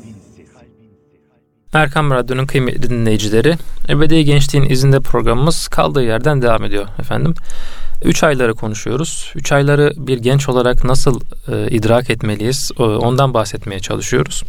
Erkam 1.73 2.11
Radyo'nun 2.11 2.45
kıymetli 2.45 2.89
dinleyicileri, 2.89 3.55
Ebedi 3.89 4.25
Gençliğin 4.25 4.69
izinde 4.69 4.99
programımız 4.99 5.67
kaldığı 5.67 6.03
yerden 6.03 6.41
devam 6.41 6.63
ediyor 6.63 6.87
efendim. 6.99 7.33
Üç 8.05 8.23
ayları 8.23 8.55
konuşuyoruz. 8.55 9.31
Üç 9.35 9.51
ayları 9.51 9.93
bir 9.97 10.17
genç 10.17 10.49
olarak 10.49 10.83
nasıl 10.83 11.21
e, 11.51 11.67
idrak 11.69 12.09
etmeliyiz 12.09 12.71
ondan 12.77 13.33
bahsetmeye 13.33 13.79
çalışıyoruz. 13.79 14.43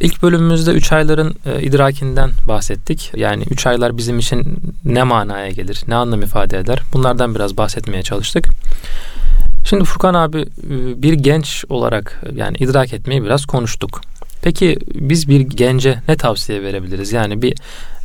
İlk 0.00 0.22
bölümümüzde 0.22 0.70
üç 0.70 0.92
ayların 0.92 1.34
e, 1.46 1.62
idrakinden 1.62 2.30
bahsettik. 2.48 3.12
Yani 3.16 3.44
üç 3.50 3.66
aylar 3.66 3.96
bizim 3.96 4.18
için 4.18 4.58
ne 4.84 5.02
manaya 5.02 5.50
gelir, 5.50 5.82
ne 5.88 5.94
anlam 5.94 6.22
ifade 6.22 6.58
eder? 6.58 6.82
Bunlardan 6.92 7.34
biraz 7.34 7.56
bahsetmeye 7.56 8.02
çalıştık. 8.02 8.48
Şimdi 9.64 9.84
Furkan 9.84 10.14
abi 10.14 10.40
e, 10.40 11.02
bir 11.02 11.12
genç 11.12 11.64
olarak 11.68 12.22
yani 12.34 12.56
idrak 12.56 12.92
etmeyi 12.92 13.24
biraz 13.24 13.46
konuştuk. 13.46 14.00
Peki 14.42 14.78
biz 14.94 15.28
bir 15.28 15.40
gence 15.40 15.98
ne 16.08 16.16
tavsiye 16.16 16.62
verebiliriz? 16.62 17.12
Yani 17.12 17.42
bir 17.42 17.54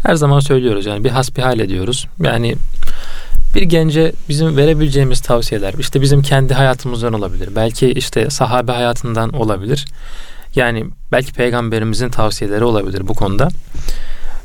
her 0.03 0.15
zaman 0.15 0.39
söylüyoruz 0.39 0.86
yani 0.86 1.03
bir 1.03 1.10
hasbihal 1.10 1.60
ediyoruz. 1.60 2.08
Yani 2.23 2.56
bir 3.56 3.62
gence 3.62 4.12
bizim 4.29 4.58
verebileceğimiz 4.58 5.21
tavsiyeler 5.21 5.73
işte 5.79 6.01
bizim 6.01 6.21
kendi 6.21 6.53
hayatımızdan 6.53 7.13
olabilir. 7.13 7.49
Belki 7.56 7.91
işte 7.91 8.29
sahabe 8.29 8.71
hayatından 8.71 9.29
olabilir. 9.29 9.86
Yani 10.56 10.86
belki 11.12 11.34
peygamberimizin 11.34 12.10
tavsiyeleri 12.10 12.63
olabilir 12.63 13.08
bu 13.08 13.13
konuda. 13.13 13.50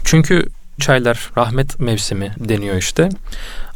Çünkü 0.04 0.46
çaylar 0.80 1.30
rahmet 1.36 1.80
mevsimi 1.80 2.34
deniyor 2.38 2.76
işte. 2.76 3.08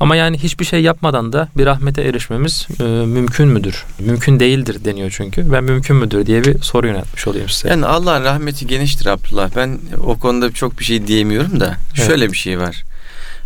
Ama 0.01 0.16
yani 0.16 0.38
hiçbir 0.38 0.64
şey 0.64 0.83
yapmadan 0.83 1.33
da 1.33 1.49
bir 1.57 1.66
rahmete 1.66 2.03
erişmemiz 2.03 2.66
e, 2.81 2.85
mümkün 2.85 3.49
müdür? 3.49 3.85
Mümkün 3.99 4.40
değildir 4.40 4.85
deniyor 4.85 5.14
çünkü. 5.16 5.53
Ben 5.53 5.64
mümkün 5.64 5.97
müdür 5.97 6.27
diye 6.27 6.45
bir 6.45 6.62
soru 6.62 6.87
yöneltmiş 6.87 7.27
olayım 7.27 7.49
size. 7.49 7.68
Yani 7.68 7.87
Allah'ın 7.87 8.25
rahmeti 8.25 8.66
geniştir 8.66 9.07
Abdullah. 9.07 9.51
Ben 9.57 9.79
o 10.05 10.18
konuda 10.18 10.53
çok 10.53 10.79
bir 10.79 10.85
şey 10.85 11.07
diyemiyorum 11.07 11.61
da 11.61 11.77
evet. 11.97 12.07
şöyle 12.07 12.33
bir 12.33 12.37
şey 12.37 12.59
var. 12.59 12.85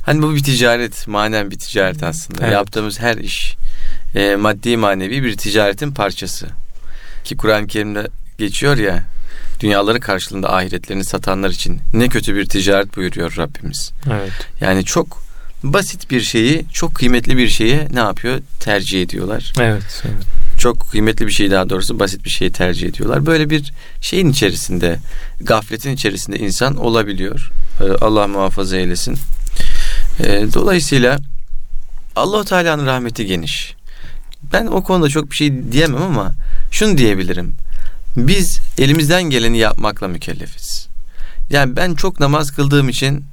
Hani 0.03 0.23
bu 0.23 0.35
bir 0.35 0.43
ticaret, 0.43 1.09
manen 1.09 1.51
bir 1.51 1.59
ticaret 1.59 2.03
aslında. 2.03 2.43
Evet. 2.45 2.53
Yaptığımız 2.53 3.01
her 3.01 3.17
iş 3.17 3.57
e, 4.15 4.37
maddi 4.37 4.77
manevi 4.77 5.23
bir 5.23 5.37
ticaretin 5.37 5.91
parçası. 5.91 6.47
Ki 7.25 7.37
Kur'an-ı 7.37 7.67
Kerim'de 7.67 8.09
geçiyor 8.39 8.77
ya 8.77 9.05
dünyaları 9.61 10.01
karşılığında 10.01 10.53
ahiretlerini 10.53 11.05
satanlar 11.05 11.51
için 11.51 11.81
ne 11.93 12.09
kötü 12.09 12.35
bir 12.35 12.47
ticaret 12.47 12.97
buyuruyor 12.97 13.35
Rabbimiz. 13.37 13.93
Evet. 14.11 14.33
Yani 14.61 14.85
çok 14.85 15.27
basit 15.63 16.11
bir 16.11 16.21
şeyi 16.21 16.65
çok 16.73 16.95
kıymetli 16.95 17.37
bir 17.37 17.49
şeye 17.49 17.89
ne 17.93 17.99
yapıyor? 17.99 18.41
Tercih 18.61 19.03
ediyorlar. 19.03 19.53
Evet, 19.61 20.03
evet. 20.05 20.25
Çok 20.59 20.91
kıymetli 20.91 21.27
bir 21.27 21.33
şey 21.33 21.51
daha 21.51 21.71
doğrusu 21.71 22.01
basit 22.01 22.25
bir 22.25 22.31
şeyi 22.31 22.53
tercih 22.53 22.89
ediyorlar. 22.89 23.27
Böyle 23.27 23.51
bir 23.51 23.73
şeyin 24.01 24.31
içerisinde, 24.31 24.99
gafletin 25.41 25.93
içerisinde 25.93 26.39
insan 26.39 26.77
olabiliyor. 26.77 27.51
Ee, 27.81 27.85
Allah 27.85 28.27
muhafaza 28.27 28.77
eylesin. 28.77 29.19
Ee, 30.21 30.47
dolayısıyla 30.55 31.19
Allah 32.17 32.45
Teala'nın 32.45 32.87
rahmeti 32.87 33.27
geniş. 33.27 33.75
Ben 34.53 34.67
o 34.67 34.83
konuda 34.83 35.09
çok 35.09 35.31
bir 35.31 35.37
şey 35.37 35.73
diyemem 35.73 36.03
ama 36.03 36.35
şunu 36.71 36.99
diyebilirim. 36.99 37.55
Biz 38.17 38.61
elimizden 38.79 39.23
geleni 39.23 39.59
yapmakla 39.59 40.09
mükellefiz. 40.09 40.89
Yani 41.51 41.77
ben 41.77 41.95
çok 41.95 42.21
namaz 42.21 42.51
kıldığım 42.51 42.89
için 42.89 43.25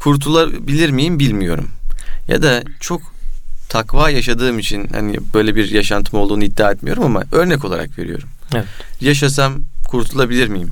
kurtulabilir 0.00 0.90
miyim 0.90 1.18
bilmiyorum. 1.18 1.70
Ya 2.28 2.42
da 2.42 2.62
çok 2.80 3.02
takva 3.68 4.10
yaşadığım 4.10 4.58
için 4.58 4.88
hani 4.92 5.18
böyle 5.34 5.56
bir 5.56 5.70
yaşantım 5.70 6.20
olduğunu 6.20 6.44
iddia 6.44 6.70
etmiyorum 6.70 7.04
ama 7.04 7.24
örnek 7.32 7.64
olarak 7.64 7.98
veriyorum. 7.98 8.28
Evet. 8.54 8.66
Yaşasam 9.00 9.54
kurtulabilir 9.88 10.48
miyim? 10.48 10.70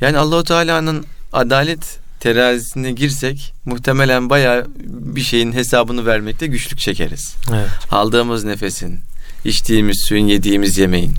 Yani 0.00 0.18
Allahu 0.18 0.44
Teala'nın 0.44 1.06
adalet 1.32 1.98
terazisine 2.20 2.92
girsek 2.92 3.54
muhtemelen 3.64 4.30
bayağı 4.30 4.66
bir 4.86 5.20
şeyin 5.20 5.52
hesabını 5.52 6.06
vermekte 6.06 6.46
güçlük 6.46 6.78
çekeriz. 6.78 7.34
Evet. 7.54 7.68
Aldığımız 7.90 8.44
nefesin, 8.44 9.00
içtiğimiz 9.44 10.02
suyun, 10.02 10.26
yediğimiz 10.26 10.78
yemeğin, 10.78 11.14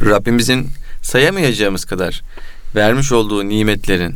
Rabbimizin 0.00 0.68
sayamayacağımız 1.02 1.84
kadar 1.84 2.22
vermiş 2.74 3.12
olduğu 3.12 3.48
nimetlerin, 3.48 4.14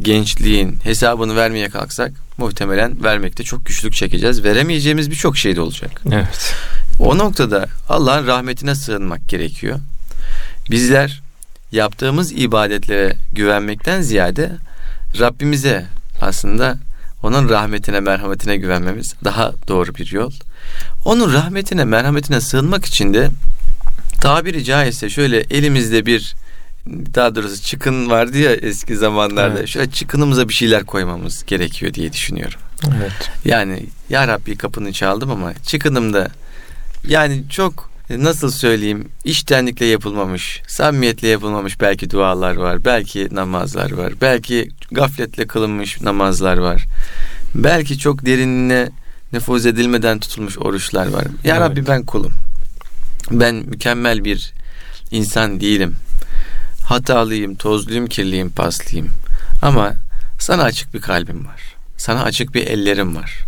gençliğin 0.00 0.78
hesabını 0.82 1.36
vermeye 1.36 1.68
kalksak 1.68 2.12
muhtemelen 2.38 3.04
vermekte 3.04 3.44
çok 3.44 3.66
güçlük 3.66 3.92
çekeceğiz. 3.92 4.44
Veremeyeceğimiz 4.44 5.10
birçok 5.10 5.36
şey 5.38 5.56
de 5.56 5.60
olacak. 5.60 6.02
Evet. 6.12 6.54
O 6.98 7.18
noktada 7.18 7.66
Allah'ın 7.88 8.26
rahmetine 8.26 8.74
sığınmak 8.74 9.28
gerekiyor. 9.28 9.78
Bizler 10.70 11.22
yaptığımız 11.72 12.32
ibadetlere 12.32 13.16
güvenmekten 13.32 14.02
ziyade 14.02 14.50
Rabbimize 15.18 15.86
aslında 16.20 16.78
onun 17.22 17.48
rahmetine, 17.48 18.00
merhametine 18.00 18.56
güvenmemiz 18.56 19.14
daha 19.24 19.52
doğru 19.68 19.94
bir 19.94 20.12
yol. 20.12 20.32
Onun 21.04 21.32
rahmetine, 21.32 21.84
merhametine 21.84 22.40
sığınmak 22.40 22.86
için 22.86 23.14
de 23.14 23.30
tabiri 24.20 24.64
caizse 24.64 25.10
şöyle 25.10 25.40
elimizde 25.40 26.06
bir 26.06 26.34
daha 27.14 27.34
doğrusu 27.34 27.62
çıkın 27.62 28.10
vardı 28.10 28.38
ya 28.38 28.52
eski 28.52 28.96
zamanlarda. 28.96 29.58
Evet. 29.58 29.68
Şöyle 29.68 29.90
çıkınımıza 29.90 30.48
bir 30.48 30.54
şeyler 30.54 30.84
koymamız 30.84 31.44
gerekiyor 31.46 31.94
diye 31.94 32.12
düşünüyorum. 32.12 32.60
Evet. 32.98 33.30
Yani 33.44 33.86
ya 34.08 34.28
Rabbi 34.28 34.56
kapını 34.56 34.92
çaldım 34.92 35.30
ama 35.30 35.54
çıkınımda 35.54 36.28
yani 37.08 37.42
çok 37.50 37.90
nasıl 38.10 38.50
söyleyeyim 38.50 39.08
iştenlikle 39.24 39.86
yapılmamış, 39.86 40.62
samimiyetle 40.66 41.28
yapılmamış 41.28 41.80
belki 41.80 42.10
dualar 42.10 42.56
var, 42.56 42.84
belki 42.84 43.28
namazlar 43.32 43.92
var, 43.92 44.12
belki 44.20 44.68
gafletle 44.92 45.46
kılınmış 45.46 46.00
namazlar 46.00 46.56
var. 46.56 46.84
Belki 47.54 47.98
çok 47.98 48.26
derinine 48.26 48.88
nüfuz 49.32 49.66
edilmeden 49.66 50.18
tutulmuş 50.18 50.58
oruçlar 50.58 51.06
var. 51.08 51.24
Ya 51.44 51.56
evet. 51.56 51.60
Rabbi 51.60 51.86
ben 51.86 52.04
kulum. 52.04 52.32
Ben 53.30 53.54
mükemmel 53.54 54.24
bir 54.24 54.52
insan 55.10 55.60
değilim. 55.60 55.96
Hatalıyım, 56.84 57.54
tozluyum, 57.54 58.06
kirliyim, 58.06 58.50
paslıyım. 58.50 59.08
Ama 59.62 59.92
sana 60.38 60.62
açık 60.62 60.94
bir 60.94 61.00
kalbim 61.00 61.46
var. 61.46 61.60
Sana 61.96 62.22
açık 62.22 62.54
bir 62.54 62.66
ellerim 62.66 63.16
var. 63.16 63.44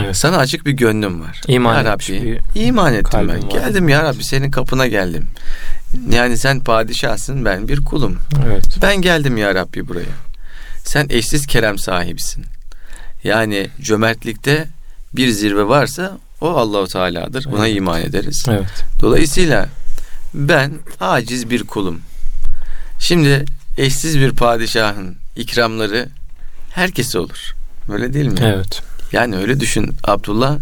Evet. 0.00 0.16
Sana 0.16 0.36
açık 0.36 0.66
bir 0.66 0.72
gönlüm 0.72 1.20
var. 1.20 1.40
İman 1.48 1.74
ya 1.74 1.84
Rabbi, 1.84 2.40
iman 2.54 2.94
ettim 2.94 3.28
ben. 3.28 3.42
Var. 3.42 3.50
Geldim 3.50 3.88
ya 3.88 4.02
Rabbi 4.02 4.24
senin 4.24 4.50
kapına 4.50 4.86
geldim. 4.86 5.26
Yani 6.10 6.38
sen 6.38 6.60
padişahsın 6.60 7.44
ben 7.44 7.68
bir 7.68 7.80
kulum. 7.80 8.18
Evet. 8.46 8.64
Ben 8.82 9.02
geldim 9.02 9.36
ya 9.36 9.54
Rabbi 9.54 9.88
buraya. 9.88 10.14
Sen 10.84 11.06
eşsiz 11.10 11.46
kerem 11.46 11.78
sahibisin. 11.78 12.44
Yani 13.24 13.70
cömertlikte 13.80 14.66
bir 15.12 15.28
zirve 15.28 15.68
varsa 15.68 16.18
o 16.42 16.50
Allahu 16.50 16.86
Teala'dır. 16.86 17.44
Buna 17.52 17.66
evet. 17.66 17.76
iman 17.76 18.02
ederiz. 18.02 18.44
Evet. 18.48 18.84
Dolayısıyla 19.00 19.68
ben 20.34 20.72
aciz 21.00 21.50
bir 21.50 21.64
kulum. 21.64 22.00
Şimdi 22.98 23.44
eşsiz 23.78 24.18
bir 24.18 24.32
padişahın 24.32 25.16
ikramları 25.36 26.08
herkese 26.70 27.18
olur. 27.18 27.54
Öyle 27.92 28.14
değil 28.14 28.26
mi? 28.26 28.38
Evet. 28.42 28.82
Yani 29.12 29.36
öyle 29.36 29.60
düşün 29.60 29.94
Abdullah. 30.04 30.58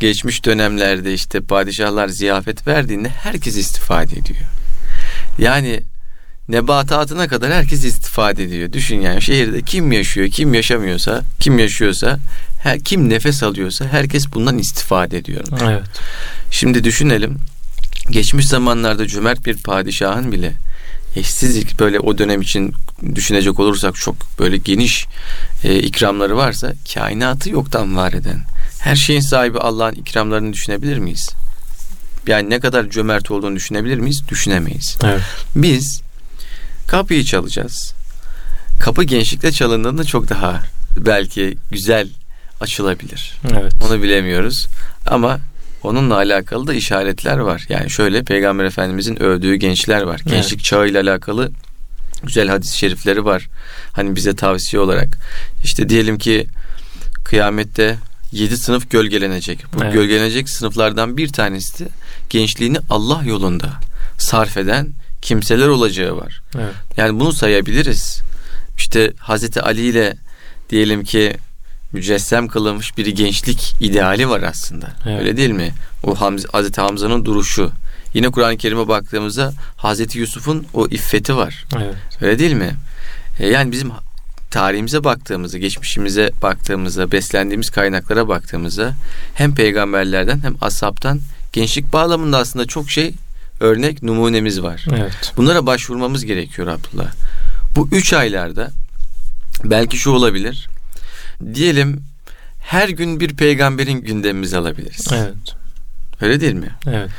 Geçmiş 0.00 0.44
dönemlerde 0.44 1.14
işte 1.14 1.40
padişahlar 1.40 2.08
ziyafet 2.08 2.66
verdiğinde 2.66 3.08
herkes 3.08 3.56
istifade 3.56 4.18
ediyor. 4.18 4.40
Yani 5.38 5.82
nebatatına 6.48 7.28
kadar 7.28 7.52
herkes 7.52 7.84
istifade 7.84 8.44
ediyor. 8.44 8.72
Düşün 8.72 9.00
yani 9.00 9.22
şehirde 9.22 9.62
kim 9.62 9.92
yaşıyor, 9.92 10.28
kim 10.28 10.54
yaşamıyorsa, 10.54 11.22
kim 11.40 11.58
yaşıyorsa, 11.58 12.18
her, 12.62 12.80
kim 12.80 13.08
nefes 13.08 13.42
alıyorsa 13.42 13.84
herkes 13.84 14.32
bundan 14.34 14.58
istifade 14.58 15.18
ediyor. 15.18 15.44
Evet. 15.62 15.82
Şimdi 16.50 16.84
düşünelim. 16.84 17.38
Geçmiş 18.10 18.46
zamanlarda 18.46 19.06
cömert 19.06 19.46
bir 19.46 19.62
padişahın 19.62 20.32
bile 20.32 20.52
eşsizlik 21.16 21.80
böyle 21.80 22.00
o 22.00 22.18
dönem 22.18 22.40
için 22.40 22.74
düşünecek 23.14 23.60
olursak 23.60 23.94
çok 23.94 24.16
böyle 24.38 24.56
geniş 24.56 25.06
e, 25.64 25.78
ikramları 25.78 26.36
varsa 26.36 26.72
kainatı 26.94 27.50
yoktan 27.50 27.96
var 27.96 28.12
eden 28.12 28.40
her 28.78 28.96
şeyin 28.96 29.20
sahibi 29.20 29.58
Allah'ın 29.58 29.94
ikramlarını 29.94 30.52
düşünebilir 30.52 30.98
miyiz? 30.98 31.30
Yani 32.26 32.50
ne 32.50 32.60
kadar 32.60 32.90
cömert 32.90 33.30
olduğunu 33.30 33.56
düşünebilir 33.56 33.98
miyiz? 33.98 34.22
Düşünemeyiz. 34.28 34.96
Evet. 35.04 35.20
Biz 35.56 36.02
kapıyı 36.88 37.24
çalacağız. 37.24 37.94
Kapı 38.80 39.04
gençlikte 39.04 39.52
çalındığında 39.52 40.04
çok 40.04 40.28
daha 40.28 40.62
belki 40.96 41.56
güzel 41.70 42.08
açılabilir. 42.60 43.34
Evet. 43.50 43.72
Onu 43.86 44.02
bilemiyoruz. 44.02 44.66
Ama 45.06 45.40
onunla 45.82 46.16
alakalı 46.16 46.66
da 46.66 46.74
işaretler 46.74 47.38
var. 47.38 47.66
Yani 47.68 47.90
şöyle 47.90 48.22
Peygamber 48.22 48.64
Efendimizin 48.64 49.22
övdüğü 49.22 49.54
gençler 49.54 50.02
var. 50.02 50.20
Gençlik 50.26 50.58
evet. 50.58 50.64
çağıyla 50.64 51.02
alakalı 51.02 51.50
güzel 52.22 52.48
hadis-i 52.48 52.78
şerifleri 52.78 53.24
var. 53.24 53.48
Hani 53.92 54.16
bize 54.16 54.36
tavsiye 54.36 54.82
olarak. 54.82 55.18
İşte 55.64 55.88
diyelim 55.88 56.18
ki 56.18 56.46
kıyamette 57.24 57.96
yedi 58.32 58.56
sınıf 58.56 58.90
gölgelenecek. 58.90 59.64
Bu 59.74 59.84
evet. 59.84 59.92
gölgelenecek 59.92 60.48
sınıflardan 60.48 61.16
bir 61.16 61.28
tanesi 61.28 61.84
de 61.84 61.88
gençliğini 62.30 62.78
Allah 62.90 63.22
yolunda 63.24 63.72
sarf 64.18 64.56
eden 64.56 64.88
kimseler 65.22 65.68
olacağı 65.68 66.16
var. 66.16 66.42
Evet. 66.54 66.74
Yani 66.96 67.20
bunu 67.20 67.32
sayabiliriz. 67.32 68.20
İşte 68.78 69.12
Hazreti 69.18 69.62
Ali 69.62 69.80
ile 69.80 70.16
diyelim 70.70 71.04
ki 71.04 71.36
mücessem 71.92 72.48
kılınmış 72.48 72.98
bir 72.98 73.06
gençlik 73.06 73.74
ideali 73.80 74.28
var 74.28 74.42
aslında. 74.42 74.88
Evet. 75.06 75.20
Öyle 75.20 75.36
değil 75.36 75.50
mi? 75.50 75.74
O 76.04 76.14
Hamz 76.14 76.46
Hazreti 76.52 76.80
Hamza'nın 76.80 77.24
duruşu. 77.24 77.72
Yine 78.14 78.30
Kur'an-ı 78.30 78.56
Kerim'e 78.56 78.88
baktığımızda 78.88 79.52
Hazreti 79.76 80.18
Yusuf'un 80.18 80.66
o 80.74 80.86
iffeti 80.86 81.36
var. 81.36 81.64
Evet. 81.76 81.94
Öyle 82.20 82.38
değil 82.38 82.52
mi? 82.52 82.74
E 83.40 83.48
yani 83.48 83.72
bizim 83.72 83.90
tarihimize 84.50 85.04
baktığımızda, 85.04 85.58
geçmişimize 85.58 86.30
baktığımızda, 86.42 87.12
beslendiğimiz 87.12 87.70
kaynaklara 87.70 88.28
baktığımızda 88.28 88.94
hem 89.34 89.54
peygamberlerden 89.54 90.40
hem 90.42 90.54
ashabtan 90.60 91.20
gençlik 91.52 91.92
bağlamında 91.92 92.38
aslında 92.38 92.66
çok 92.66 92.90
şey 92.90 93.14
örnek 93.60 94.02
numunemiz 94.02 94.62
var. 94.62 94.86
Evet. 94.90 95.32
Bunlara 95.36 95.66
başvurmamız 95.66 96.24
gerekiyor 96.24 96.68
Abdullah. 96.68 97.12
Bu 97.76 97.88
üç 97.92 98.12
aylarda 98.12 98.70
belki 99.64 99.96
şu 99.96 100.10
olabilir. 100.10 100.68
Diyelim 101.54 102.02
her 102.60 102.88
gün 102.88 103.20
bir 103.20 103.36
peygamberin 103.36 104.00
gündemimizi 104.00 104.56
alabiliriz. 104.56 105.06
Evet. 105.12 105.34
Öyle 106.20 106.40
değil 106.40 106.54
mi? 106.54 106.70
Evet. 106.86 107.10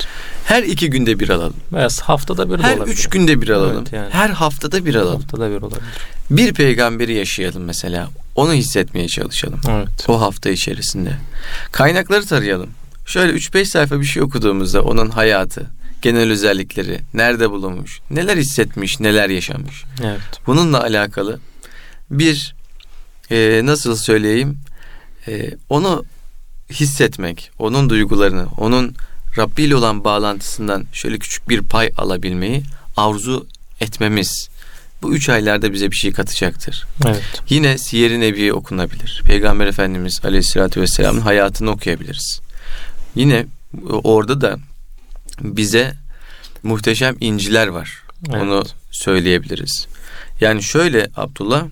Her 0.45 0.63
iki 0.63 0.89
günde 0.89 1.19
bir 1.19 1.30
alalım. 1.30 1.56
Veya 1.73 1.88
haftada 2.02 2.52
bir 2.52 2.63
Her 2.63 2.78
olabilir. 2.78 2.93
üç 2.93 3.08
günde 3.08 3.41
bir 3.41 3.49
alalım. 3.49 3.78
Evet, 3.78 3.93
yani. 3.93 4.10
Her 4.12 4.30
haftada 4.30 4.86
bir 4.86 4.95
alalım. 4.95 5.21
Haftada 5.21 5.52
bir 5.52 5.62
olabilir. 5.62 5.82
Bir 6.30 6.54
peygamberi 6.54 7.13
yaşayalım 7.13 7.63
mesela. 7.63 8.10
Onu 8.36 8.54
hissetmeye 8.54 9.08
çalışalım. 9.08 9.60
Evet. 9.69 9.89
O 10.08 10.21
hafta 10.21 10.49
içerisinde. 10.49 11.12
Kaynakları 11.71 12.25
tarayalım. 12.25 12.69
Şöyle 13.06 13.34
3-5 13.34 13.65
sayfa 13.65 13.99
bir 13.99 14.06
şey 14.06 14.23
okuduğumuzda 14.23 14.82
onun 14.82 15.10
hayatı, 15.10 15.65
genel 16.02 16.32
özellikleri, 16.32 17.00
nerede 17.14 17.52
bulunmuş, 17.52 18.00
neler 18.12 18.38
hissetmiş, 18.38 19.00
neler 19.00 19.30
yaşamış. 19.30 19.84
Evet. 20.04 20.22
Bununla 20.48 20.82
alakalı 20.82 21.40
bir 22.12 22.56
e, 23.32 23.62
nasıl 23.64 23.96
söyleyeyim 23.96 24.60
e, 25.28 25.52
onu 25.70 26.06
hissetmek, 26.70 27.52
onun 27.60 27.90
duygularını, 27.90 28.48
onun 28.58 28.96
Rabbi 29.38 29.64
ile 29.64 29.76
olan 29.76 30.04
bağlantısından 30.04 30.86
şöyle 30.94 31.20
küçük 31.20 31.50
bir 31.50 31.62
pay 31.62 31.92
alabilmeyi 31.98 32.64
arzu 32.98 33.48
etmemiz 33.82 34.50
bu 35.02 35.14
üç 35.16 35.30
aylarda 35.30 35.74
bize 35.74 35.92
bir 35.92 35.96
şey 35.96 36.12
katacaktır. 36.12 36.86
Evet. 37.08 37.24
Yine 37.50 37.78
Siyer-i 37.78 38.20
Nebiye 38.20 38.54
okunabilir. 38.54 39.22
Peygamber 39.26 39.68
Efendimiz 39.68 40.22
Aleyhisselatü 40.24 40.82
Vesselam'ın 40.82 41.22
hayatını 41.22 41.72
okuyabiliriz. 41.72 42.42
Yine 43.16 43.46
orada 44.04 44.42
da 44.42 44.60
bize 45.41 45.93
muhteşem 46.63 47.15
inciler 47.19 47.67
var. 47.67 48.04
Evet. 48.30 48.41
Onu 48.41 48.63
söyleyebiliriz. 48.91 49.88
Yani 50.41 50.63
şöyle 50.63 51.08
Abdullah 51.15 51.65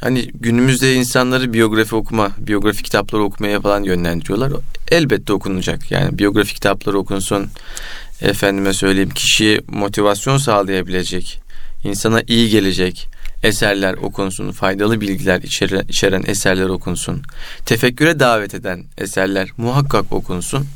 hani 0.00 0.30
günümüzde 0.34 0.94
insanları 0.94 1.52
biyografi 1.52 1.94
okuma, 1.94 2.30
biyografi 2.38 2.82
kitapları 2.82 3.22
okumaya 3.22 3.60
falan 3.60 3.82
yönlendiriyorlar. 3.82 4.52
Elbette 4.90 5.32
okunacak. 5.32 5.90
Yani 5.90 6.18
biyografi 6.18 6.54
kitapları 6.54 6.98
okunsun. 6.98 7.48
Efendime 8.20 8.72
söyleyeyim 8.72 9.10
kişiye 9.10 9.60
motivasyon 9.68 10.38
sağlayabilecek, 10.38 11.40
insana 11.84 12.22
iyi 12.26 12.50
gelecek 12.50 13.08
eserler 13.42 13.94
okunsun, 13.94 14.52
faydalı 14.52 15.00
bilgiler 15.00 15.42
içeren, 15.42 15.84
içeren 15.88 16.24
eserler 16.26 16.68
okunsun. 16.68 17.22
Tefekküre 17.66 18.20
davet 18.20 18.54
eden 18.54 18.84
eserler 18.98 19.48
muhakkak 19.56 20.12
okunsun. 20.12 20.66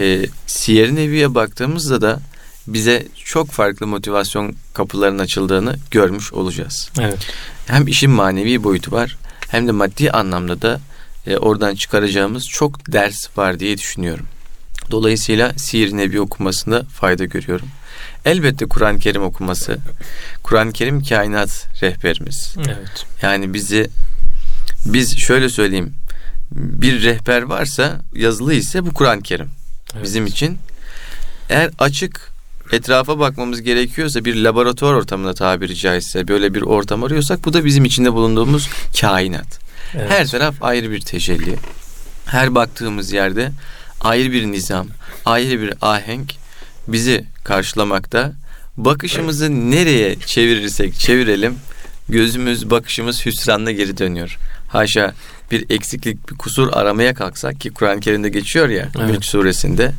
E, 0.00 0.26
Siyer-i 0.46 0.94
Nebi'ye 0.94 1.34
baktığımızda 1.34 2.00
da 2.00 2.20
bize 2.66 3.06
çok 3.24 3.50
farklı 3.50 3.86
motivasyon 3.86 4.54
kapılarının 4.74 5.18
açıldığını 5.18 5.76
görmüş 5.90 6.32
olacağız. 6.32 6.90
Evet. 7.00 7.26
Hem 7.66 7.86
işin 7.86 8.10
manevi 8.10 8.64
boyutu 8.64 8.92
var 8.92 9.18
hem 9.48 9.66
de 9.66 9.72
maddi 9.72 10.10
anlamda 10.10 10.62
da 10.62 10.80
e, 11.26 11.36
oradan 11.36 11.74
çıkaracağımız 11.74 12.48
çok 12.48 12.92
ders 12.92 13.38
var 13.38 13.60
diye 13.60 13.78
düşünüyorum. 13.78 14.26
Dolayısıyla 14.90 15.52
Siyer-i 15.56 15.96
Nebi 15.96 16.20
okumasında 16.20 16.82
fayda 16.82 17.24
görüyorum. 17.24 17.68
Elbette 18.24 18.66
Kur'an-ı 18.66 18.98
Kerim 18.98 19.22
okuması. 19.22 19.78
Kur'an-ı 20.42 20.72
Kerim 20.72 21.02
kainat 21.02 21.66
rehberimiz. 21.82 22.54
Evet. 22.58 23.06
Yani 23.22 23.54
bizi 23.54 23.90
biz 24.86 25.18
şöyle 25.18 25.48
söyleyeyim. 25.48 25.94
Bir 26.52 27.02
rehber 27.02 27.42
varsa 27.42 28.00
yazılı 28.14 28.54
ise 28.54 28.86
bu 28.86 28.94
Kur'an-ı 28.94 29.22
Kerim. 29.22 29.50
Evet. 29.94 30.04
Bizim 30.04 30.26
için 30.26 30.58
eğer 31.48 31.70
açık 31.78 32.30
etrafa 32.72 33.18
bakmamız 33.18 33.62
gerekiyorsa 33.62 34.24
bir 34.24 34.36
laboratuvar 34.36 34.92
ortamında 34.92 35.34
tabiri 35.34 35.76
caizse 35.76 36.28
böyle 36.28 36.54
bir 36.54 36.62
ortam 36.62 37.04
arıyorsak 37.04 37.44
bu 37.44 37.52
da 37.52 37.64
bizim 37.64 37.84
içinde 37.84 38.12
bulunduğumuz 38.12 38.68
kainat. 39.00 39.58
Evet. 39.94 40.10
Her 40.10 40.26
taraf 40.26 40.54
ayrı 40.60 40.90
bir 40.90 41.00
tecelli. 41.00 41.56
Her 42.26 42.54
baktığımız 42.54 43.12
yerde 43.12 43.52
ayrı 44.00 44.32
bir 44.32 44.46
nizam, 44.46 44.86
ayrı 45.24 45.60
bir 45.60 45.74
ahenk 45.80 46.34
bizi 46.88 47.24
karşılamakta. 47.44 48.32
Bakışımızı 48.76 49.70
nereye 49.70 50.16
çevirirsek 50.16 50.94
çevirelim 50.94 51.54
gözümüz, 52.08 52.70
bakışımız 52.70 53.26
hüsranla 53.26 53.72
geri 53.72 53.98
dönüyor. 53.98 54.38
Haşa 54.68 55.14
bir 55.50 55.70
eksiklik, 55.70 56.30
bir 56.30 56.36
kusur 56.36 56.68
aramaya 56.72 57.14
kalksak 57.14 57.60
ki 57.60 57.70
Kur'an-ı 57.70 58.00
Kerim'de 58.00 58.28
geçiyor 58.28 58.68
ya 58.68 58.88
evet. 58.98 59.10
Mülk 59.10 59.24
suresinde. 59.24 59.92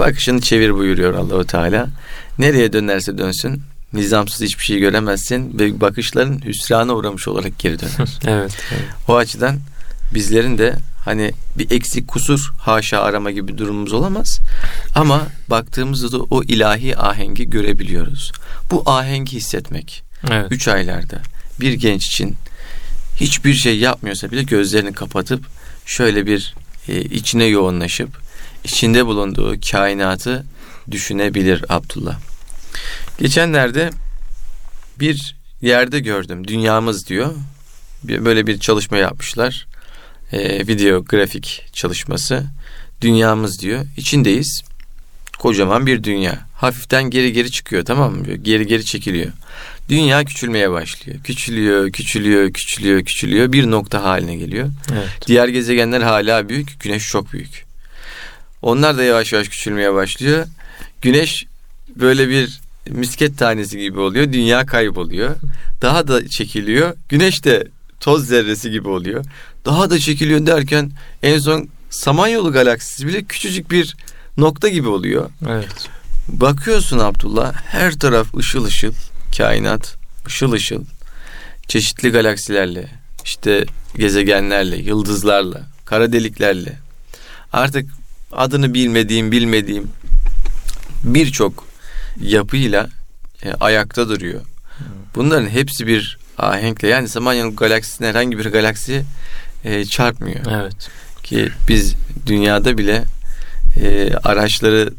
Bakışını 0.00 0.40
çevir 0.40 0.74
buyuruyor 0.74 1.14
Allahu 1.14 1.44
Teala. 1.44 1.88
Nereye 2.38 2.72
dönerse 2.72 3.18
dönsün 3.18 3.62
nizamsız 3.92 4.40
hiçbir 4.40 4.64
şey 4.64 4.78
göremezsin 4.78 5.58
ve 5.58 5.80
bakışların 5.80 6.40
hüsrana 6.44 6.94
uğramış 6.94 7.28
olarak 7.28 7.58
geri 7.58 7.78
döner. 7.80 8.18
evet, 8.26 8.56
evet. 8.72 8.84
O 9.08 9.16
açıdan 9.16 9.58
bizlerin 10.14 10.58
de 10.58 10.74
hani 11.04 11.32
bir 11.58 11.70
eksik 11.70 12.08
kusur 12.08 12.52
haşa 12.58 13.00
arama 13.00 13.30
gibi 13.30 13.48
bir 13.48 13.58
durumumuz 13.58 13.92
olamaz. 13.92 14.40
Ama 14.94 15.22
baktığımızda 15.50 16.12
da 16.12 16.22
o 16.30 16.42
ilahi 16.42 16.98
ahengi 16.98 17.50
görebiliyoruz. 17.50 18.32
Bu 18.70 18.82
ahengi 18.86 19.36
hissetmek. 19.36 20.02
Evet. 20.30 20.46
Üç 20.50 20.68
aylarda 20.68 21.18
bir 21.60 21.72
genç 21.72 22.06
için 22.06 22.36
hiçbir 23.16 23.54
şey 23.54 23.78
yapmıyorsa 23.78 24.30
bile 24.30 24.42
gözlerini 24.42 24.92
kapatıp 24.92 25.44
şöyle 25.86 26.26
bir 26.26 26.54
e, 26.88 27.00
içine 27.00 27.44
yoğunlaşıp 27.44 28.08
içinde 28.64 29.06
bulunduğu 29.06 29.56
kainatı 29.70 30.44
düşünebilir 30.90 31.64
Abdullah. 31.68 32.18
Geçenlerde 33.18 33.90
bir 35.00 35.36
yerde 35.62 36.00
gördüm. 36.00 36.48
Dünyamız 36.48 37.08
diyor. 37.08 37.34
Böyle 38.04 38.46
bir 38.46 38.58
çalışma 38.58 38.96
yapmışlar. 38.96 39.66
Ee, 40.32 40.66
video 40.66 41.04
grafik 41.04 41.66
çalışması. 41.72 42.44
Dünyamız 43.00 43.60
diyor. 43.60 43.86
İçindeyiz. 43.96 44.62
Kocaman 45.38 45.86
bir 45.86 46.04
dünya. 46.04 46.46
Hafiften 46.54 47.10
geri 47.10 47.32
geri 47.32 47.50
çıkıyor 47.50 47.84
tamam 47.84 48.14
mı? 48.14 48.34
Geri 48.34 48.66
geri 48.66 48.84
çekiliyor. 48.84 49.32
Dünya 49.88 50.24
küçülmeye 50.24 50.70
başlıyor. 50.70 51.18
Küçülüyor, 51.24 51.92
küçülüyor, 51.92 52.52
küçülüyor, 52.52 53.04
küçülüyor. 53.04 53.52
Bir 53.52 53.70
nokta 53.70 54.02
haline 54.02 54.36
geliyor. 54.36 54.68
Evet. 54.92 55.08
Diğer 55.26 55.48
gezegenler 55.48 56.00
hala 56.00 56.48
büyük. 56.48 56.80
Güneş 56.80 57.08
çok 57.08 57.32
büyük. 57.32 57.64
Onlar 58.62 58.98
da 58.98 59.04
yavaş 59.04 59.32
yavaş 59.32 59.48
küçülmeye 59.48 59.94
başlıyor. 59.94 60.46
Güneş 61.02 61.46
böyle 61.96 62.28
bir 62.28 62.60
misket 62.88 63.38
tanesi 63.38 63.78
gibi 63.78 64.00
oluyor. 64.00 64.32
Dünya 64.32 64.66
kayboluyor. 64.66 65.36
Daha 65.82 66.08
da 66.08 66.28
çekiliyor. 66.28 66.96
Güneş 67.08 67.44
de 67.44 67.68
toz 68.00 68.26
zerresi 68.26 68.70
gibi 68.70 68.88
oluyor. 68.88 69.24
Daha 69.64 69.90
da 69.90 69.98
çekiliyor 69.98 70.46
derken 70.46 70.90
en 71.22 71.38
son 71.38 71.68
Samanyolu 71.90 72.52
galaksisi 72.52 73.06
bile 73.06 73.24
küçücük 73.24 73.70
bir 73.70 73.96
nokta 74.36 74.68
gibi 74.68 74.88
oluyor. 74.88 75.30
Evet. 75.48 75.88
Bakıyorsun 76.28 76.98
Abdullah 76.98 77.52
her 77.52 77.92
taraf 77.98 78.34
ışıl 78.34 78.64
ışıl 78.64 78.92
kainat 79.36 79.96
ışıl 80.26 80.52
ışıl 80.52 80.84
çeşitli 81.68 82.10
galaksilerle 82.10 82.88
işte 83.24 83.64
gezegenlerle 83.96 84.76
yıldızlarla 84.76 85.60
kara 85.84 86.12
deliklerle 86.12 86.78
artık 87.52 87.90
adını 88.32 88.74
bilmediğim 88.74 89.32
bilmediğim 89.32 89.90
birçok 91.04 91.66
yapıyla 92.20 92.88
e, 93.42 93.52
ayakta 93.52 94.08
duruyor. 94.08 94.40
Bunların 95.14 95.48
hepsi 95.48 95.86
bir 95.86 96.18
ahenkle 96.38 96.88
yani 96.88 97.08
Samanyolu 97.08 97.56
galaksisine 97.56 98.06
herhangi 98.06 98.38
bir 98.38 98.46
galaksi 98.46 99.04
e, 99.64 99.84
çarpmıyor. 99.84 100.46
Evet. 100.50 100.90
Ki 101.22 101.48
biz 101.68 101.94
dünyada 102.26 102.78
bile 102.78 103.04
e, 103.76 104.14
araçları 104.14 104.92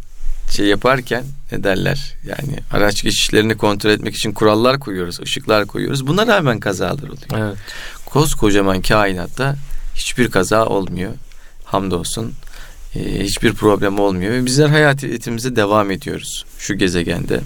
şey 0.50 0.66
yaparken 0.66 1.24
ne 1.52 1.64
derler 1.64 2.14
yani 2.28 2.60
araç 2.72 3.04
geçişlerini 3.04 3.58
kontrol 3.58 3.90
etmek 3.90 4.16
için 4.16 4.32
kurallar 4.32 4.80
koyuyoruz, 4.80 5.20
ışıklar 5.20 5.66
koyuyoruz. 5.66 6.08
Buna 6.08 6.28
rağmen 6.28 6.60
kazalar 6.60 7.04
oluyor. 7.04 7.48
Evet. 7.50 7.58
Koskocaman 8.06 8.82
kainatta 8.82 9.56
hiçbir 9.96 10.32
kaza 10.32 10.66
olmuyor. 10.66 11.12
Hamdolsun. 11.66 12.34
Ee, 12.96 13.24
hiçbir 13.24 13.54
problem 13.54 14.00
olmuyor 14.00 14.32
ve 14.32 14.46
bizler 14.46 14.68
hayatimize 14.70 15.56
devam 15.56 15.92
ediyoruz 15.92 16.46
şu 16.60 16.78
gezegende. 16.78 17.42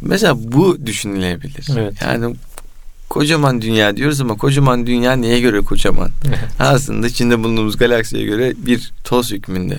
Mesela 0.00 0.34
bu 0.52 0.86
düşünülebilir. 0.86 1.68
Evet. 1.78 1.94
Yani 2.02 2.36
kocaman 3.08 3.62
dünya 3.62 3.96
diyoruz 3.96 4.20
ama 4.20 4.34
kocaman 4.36 4.86
dünya 4.86 5.12
neye 5.12 5.40
göre 5.40 5.60
kocaman? 5.60 6.10
Aslında 6.58 7.06
içinde 7.06 7.38
bulunduğumuz 7.38 7.76
galaksiye 7.76 8.24
göre 8.24 8.52
bir 8.56 8.92
toz 9.04 9.32
hükmünde. 9.32 9.78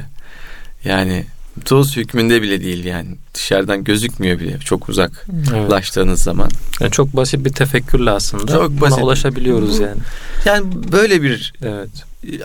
Yani 0.83 1.25
toz 1.65 1.97
hükmünde 1.97 2.41
bile 2.41 2.61
değil 2.61 2.85
yani. 2.85 3.09
Dışarıdan 3.33 3.83
gözükmüyor 3.83 4.39
bile 4.39 4.59
çok 4.59 4.89
uzaklaştığınız 4.89 6.19
evet. 6.19 6.25
zaman. 6.25 6.49
Yani 6.79 6.91
çok 6.91 7.15
basit 7.15 7.45
bir 7.45 7.53
tefekkürle 7.53 8.11
aslında 8.11 8.51
çok 8.51 8.81
basit. 8.81 9.03
ulaşabiliyoruz 9.03 9.79
yani. 9.79 10.01
Yani 10.45 10.91
böyle 10.91 11.21
bir 11.21 11.53
evet. 11.61 11.89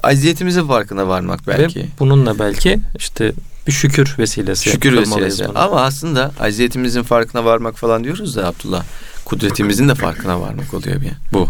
aziyetimizin 0.02 0.66
farkına 0.66 1.08
varmak 1.08 1.46
belki. 1.46 1.80
Ve 1.80 1.86
bununla 1.98 2.38
belki 2.38 2.78
işte 2.96 3.32
bir 3.66 3.72
şükür 3.72 4.14
vesilesi. 4.18 4.70
Şükür 4.70 4.96
vesilesi. 4.96 5.44
Bunu. 5.44 5.58
Ama 5.58 5.80
aslında 5.80 6.32
aziyetimizin 6.40 7.02
farkına 7.02 7.44
varmak 7.44 7.78
falan 7.78 8.04
diyoruz 8.04 8.36
da 8.36 8.46
Abdullah. 8.46 8.84
Kudretimizin 9.32 9.88
de 9.88 9.94
farkına 9.94 10.40
varmak 10.40 10.74
oluyor 10.74 11.00
bir 11.00 11.10
bu. 11.32 11.48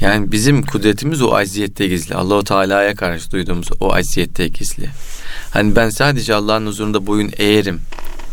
Yani 0.00 0.32
bizim 0.32 0.62
kudretimiz 0.62 1.22
o 1.22 1.36
aziyette 1.36 1.86
gizli. 1.86 2.14
Allahu 2.14 2.44
Teala'ya 2.44 2.94
karşı 2.94 3.30
duyduğumuz 3.30 3.68
o 3.80 3.94
aziyette 3.94 4.48
gizli. 4.48 4.88
Hani 5.50 5.76
ben 5.76 5.90
sadece 5.90 6.34
Allah'ın 6.34 6.66
huzurunda 6.66 7.06
boyun 7.06 7.30
eğerim 7.36 7.80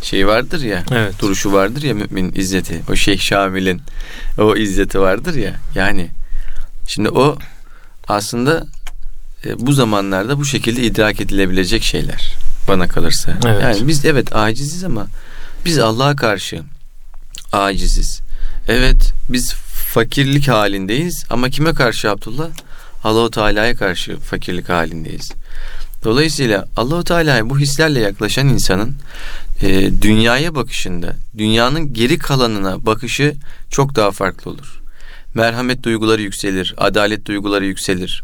şey 0.01 0.27
vardır 0.27 0.61
ya 0.61 0.83
evet. 0.91 1.19
duruşu 1.19 1.53
vardır 1.53 1.81
ya 1.81 1.93
mümin 1.93 2.31
izzeti 2.35 2.81
o 2.91 2.95
Şeyh 2.95 3.19
Şamil'in 3.19 3.81
o 4.37 4.55
izzeti 4.55 4.99
vardır 4.99 5.35
ya 5.35 5.55
yani 5.75 6.09
şimdi 6.87 7.09
o 7.09 7.37
aslında 8.07 8.67
e, 9.45 9.59
bu 9.59 9.73
zamanlarda 9.73 10.39
bu 10.39 10.45
şekilde 10.45 10.83
idrak 10.83 11.21
edilebilecek 11.21 11.83
şeyler 11.83 12.33
bana 12.67 12.87
kalırsa. 12.87 13.37
Evet. 13.45 13.61
Yani 13.63 13.87
biz 13.87 14.05
evet 14.05 14.35
aciziz 14.35 14.83
ama 14.83 15.07
biz 15.65 15.79
Allah'a 15.79 16.15
karşı 16.15 16.63
aciziz. 17.53 18.26
Evet 18.67 19.13
biz 19.29 19.53
fakirlik 19.93 20.47
halindeyiz 20.47 21.25
ama 21.29 21.49
kime 21.49 21.73
karşı 21.73 22.11
Abdullah? 22.11 22.49
Allahu 23.03 23.31
Teala'ya 23.31 23.75
karşı 23.75 24.17
fakirlik 24.17 24.69
halindeyiz. 24.69 25.31
Dolayısıyla 26.03 26.67
Allahu 26.77 27.03
Teala'ya 27.03 27.49
bu 27.49 27.59
hislerle 27.59 27.99
yaklaşan 27.99 28.47
insanın 28.47 28.95
e, 29.61 30.01
dünyaya 30.01 30.55
bakışında, 30.55 31.15
dünyanın 31.37 31.93
geri 31.93 32.17
kalanına 32.17 32.85
bakışı 32.85 33.35
çok 33.69 33.95
daha 33.95 34.11
farklı 34.11 34.51
olur. 34.51 34.81
Merhamet 35.33 35.83
duyguları 35.83 36.21
yükselir, 36.21 36.73
adalet 36.77 37.25
duyguları 37.25 37.65
yükselir. 37.65 38.23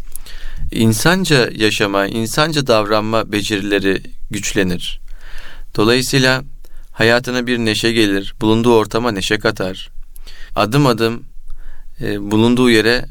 İnsanca 0.71 1.49
yaşama, 1.55 2.07
insanca 2.07 2.67
davranma 2.67 3.31
becerileri 3.31 4.01
güçlenir. 4.31 4.99
Dolayısıyla 5.75 6.43
hayatına 6.91 7.47
bir 7.47 7.57
neşe 7.57 7.91
gelir, 7.91 8.33
bulunduğu 8.41 8.75
ortama 8.75 9.11
neşe 9.11 9.39
katar. 9.39 9.89
Adım 10.55 10.87
adım 10.87 11.23
e, 12.01 12.31
bulunduğu 12.31 12.69
yere 12.69 13.05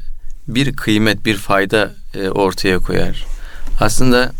bir 0.47 0.75
kıymet, 0.75 1.25
bir 1.25 1.37
fayda 1.37 1.93
e, 2.13 2.29
ortaya 2.29 2.79
koyar. 2.79 3.25
Aslında 3.79 4.31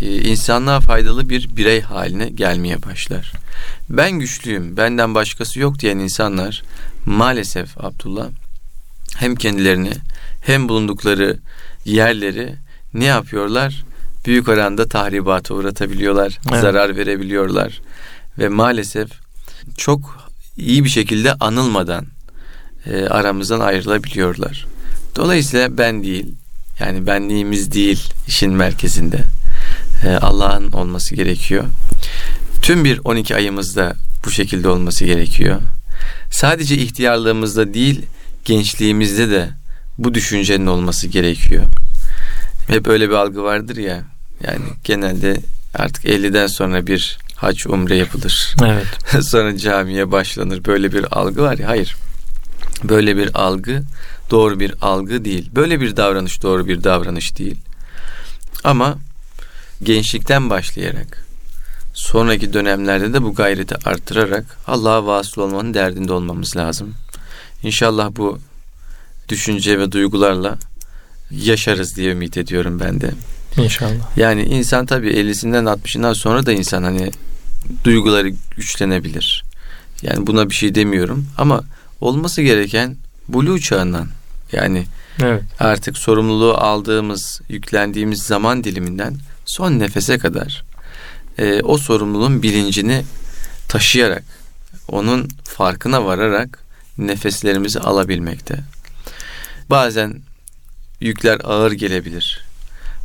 e, 0.00 0.22
insanlığa 0.22 0.80
faydalı 0.80 1.28
bir 1.28 1.56
birey 1.56 1.80
haline 1.80 2.28
gelmeye 2.28 2.82
başlar. 2.82 3.32
Ben 3.90 4.12
güçlüyüm, 4.12 4.76
benden 4.76 5.14
başkası 5.14 5.60
yok 5.60 5.78
diyen 5.78 5.98
insanlar 5.98 6.62
maalesef 7.06 7.84
Abdullah 7.84 8.26
hem 9.16 9.36
kendilerini 9.36 9.92
hem 10.46 10.68
bulundukları 10.68 11.38
yerleri 11.84 12.54
ne 12.94 13.04
yapıyorlar? 13.04 13.84
Büyük 14.26 14.48
oranda 14.48 14.88
tahribata 14.88 15.54
uğratabiliyorlar, 15.54 16.38
evet. 16.50 16.60
zarar 16.60 16.96
verebiliyorlar 16.96 17.80
ve 18.38 18.48
maalesef 18.48 19.10
çok 19.76 20.30
iyi 20.56 20.84
bir 20.84 20.88
şekilde 20.88 21.34
anılmadan 21.34 22.13
e, 22.86 23.06
aramızdan 23.06 23.60
ayrılabiliyorlar. 23.60 24.66
Dolayısıyla 25.16 25.78
ben 25.78 26.02
değil, 26.02 26.26
yani 26.80 27.06
benliğimiz 27.06 27.72
değil 27.72 28.12
işin 28.28 28.52
merkezinde. 28.52 29.20
E, 30.04 30.08
Allah'ın 30.08 30.72
olması 30.72 31.14
gerekiyor. 31.14 31.64
Tüm 32.62 32.84
bir 32.84 33.00
12 33.04 33.36
ayımızda 33.36 33.94
bu 34.24 34.30
şekilde 34.30 34.68
olması 34.68 35.04
gerekiyor. 35.04 35.60
Sadece 36.30 36.76
ihtiyarlığımızda 36.76 37.74
değil, 37.74 38.02
gençliğimizde 38.44 39.30
de 39.30 39.48
bu 39.98 40.14
düşüncenin 40.14 40.66
olması 40.66 41.06
gerekiyor. 41.06 41.64
Hep 42.68 42.88
öyle 42.88 43.08
bir 43.08 43.14
algı 43.14 43.42
vardır 43.42 43.76
ya. 43.76 44.02
Yani 44.46 44.64
genelde 44.84 45.36
artık 45.74 46.04
50'den 46.04 46.46
sonra 46.46 46.86
bir 46.86 47.18
hac 47.36 47.66
umre 47.66 47.96
yapılır. 47.96 48.54
Evet. 48.64 48.86
sonra 49.24 49.58
camiye 49.58 50.12
başlanır. 50.12 50.64
Böyle 50.64 50.92
bir 50.92 51.18
algı 51.18 51.42
var 51.42 51.58
ya. 51.58 51.68
Hayır. 51.68 51.96
Böyle 52.84 53.16
bir 53.16 53.30
algı 53.34 53.82
doğru 54.30 54.60
bir 54.60 54.74
algı 54.80 55.24
değil. 55.24 55.50
Böyle 55.54 55.80
bir 55.80 55.96
davranış 55.96 56.42
doğru 56.42 56.66
bir 56.66 56.84
davranış 56.84 57.38
değil. 57.38 57.56
Ama 58.64 58.98
gençlikten 59.82 60.50
başlayarak 60.50 61.24
sonraki 61.94 62.52
dönemlerde 62.52 63.12
de 63.12 63.22
bu 63.22 63.34
gayreti 63.34 63.88
artırarak 63.88 64.58
Allah'a 64.66 65.06
vasıl 65.06 65.42
olmanın 65.42 65.74
derdinde 65.74 66.12
olmamız 66.12 66.56
lazım. 66.56 66.94
İnşallah 67.62 68.10
bu 68.16 68.38
düşünce 69.28 69.78
ve 69.78 69.92
duygularla 69.92 70.58
yaşarız 71.30 71.96
diye 71.96 72.12
ümit 72.12 72.36
ediyorum 72.36 72.80
ben 72.80 73.00
de. 73.00 73.10
İnşallah. 73.56 74.16
Yani 74.16 74.42
insan 74.42 74.86
tabii 74.86 75.10
50'sinden 75.10 75.64
60'ından 75.64 76.14
sonra 76.14 76.46
da 76.46 76.52
insan 76.52 76.82
hani 76.82 77.10
duyguları 77.84 78.28
güçlenebilir. 78.56 79.44
Yani 80.02 80.26
buna 80.26 80.50
bir 80.50 80.54
şey 80.54 80.74
demiyorum 80.74 81.26
ama 81.38 81.64
olması 82.04 82.42
gereken 82.42 82.96
bulu 83.28 83.60
çağından 83.60 84.08
yani 84.52 84.86
evet. 85.22 85.42
artık 85.60 85.98
sorumluluğu 85.98 86.54
aldığımız, 86.54 87.40
yüklendiğimiz 87.48 88.22
zaman 88.22 88.64
diliminden 88.64 89.16
son 89.44 89.78
nefese 89.78 90.18
kadar 90.18 90.64
e, 91.38 91.62
o 91.62 91.78
sorumluluğun 91.78 92.42
bilincini 92.42 93.04
taşıyarak, 93.68 94.22
onun 94.88 95.28
farkına 95.44 96.04
vararak 96.04 96.58
nefeslerimizi 96.98 97.80
alabilmekte. 97.80 98.58
Bazen 99.70 100.20
yükler 101.00 101.40
ağır 101.44 101.72
gelebilir. 101.72 102.44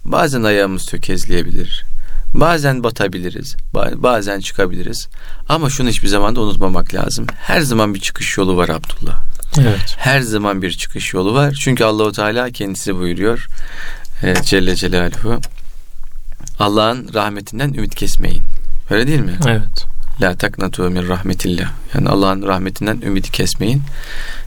Bazen 0.05 0.43
ayağımız 0.43 0.85
tökezleyebilir. 0.85 1.85
Bazen 2.33 2.83
batabiliriz. 2.83 3.55
Bazen 3.95 4.39
çıkabiliriz. 4.39 5.07
Ama 5.49 5.69
şunu 5.69 5.89
hiçbir 5.89 6.07
zaman 6.07 6.35
da 6.35 6.41
unutmamak 6.41 6.93
lazım. 6.93 7.25
Her 7.35 7.61
zaman 7.61 7.93
bir 7.93 7.99
çıkış 7.99 8.37
yolu 8.37 8.57
var 8.57 8.69
Abdullah. 8.69 9.23
Evet. 9.59 9.95
Her 9.97 10.21
zaman 10.21 10.61
bir 10.61 10.71
çıkış 10.71 11.13
yolu 11.13 11.33
var. 11.33 11.57
Çünkü 11.61 11.83
Allahu 11.83 12.11
Teala 12.11 12.49
kendisi 12.51 12.95
buyuruyor. 12.95 13.47
E, 14.23 14.33
Celle 14.43 14.75
Celaluhu. 14.75 15.41
Allah'ın 16.59 17.13
rahmetinden 17.13 17.73
ümit 17.73 17.95
kesmeyin. 17.95 18.43
Öyle 18.89 19.07
değil 19.07 19.19
mi? 19.19 19.37
Evet. 19.47 19.85
La 20.21 20.35
taknatu 20.35 20.83
min 20.89 21.07
rahmetillah. 21.09 21.71
Yani 21.93 22.09
Allah'ın 22.09 22.47
rahmetinden 22.47 23.01
ümidi 23.01 23.31
kesmeyin. 23.31 23.81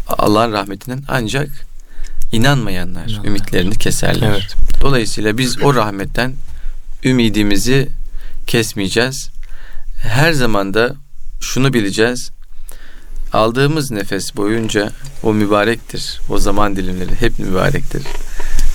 Allah'ın 0.09 0.53
rahmetinden 0.53 1.03
ancak 1.09 1.49
inanmayanlar 2.33 3.07
İnanlar. 3.09 3.25
ümitlerini 3.29 3.75
keserler. 3.79 4.29
Evet. 4.31 4.55
Dolayısıyla 4.81 5.39
biz 5.39 5.63
o 5.63 5.75
rahmetten 5.75 6.35
ümidimizi 7.05 7.89
kesmeyeceğiz. 8.47 9.31
Her 10.03 10.33
zaman 10.33 10.75
da 10.75 10.95
şunu 11.41 11.73
bileceğiz. 11.73 12.31
Aldığımız 13.33 13.91
nefes 13.91 14.37
boyunca 14.37 14.91
o 15.23 15.35
mübarektir. 15.35 16.21
O 16.29 16.39
zaman 16.39 16.77
dilimleri 16.77 17.21
hep 17.21 17.39
mübarektir. 17.39 18.03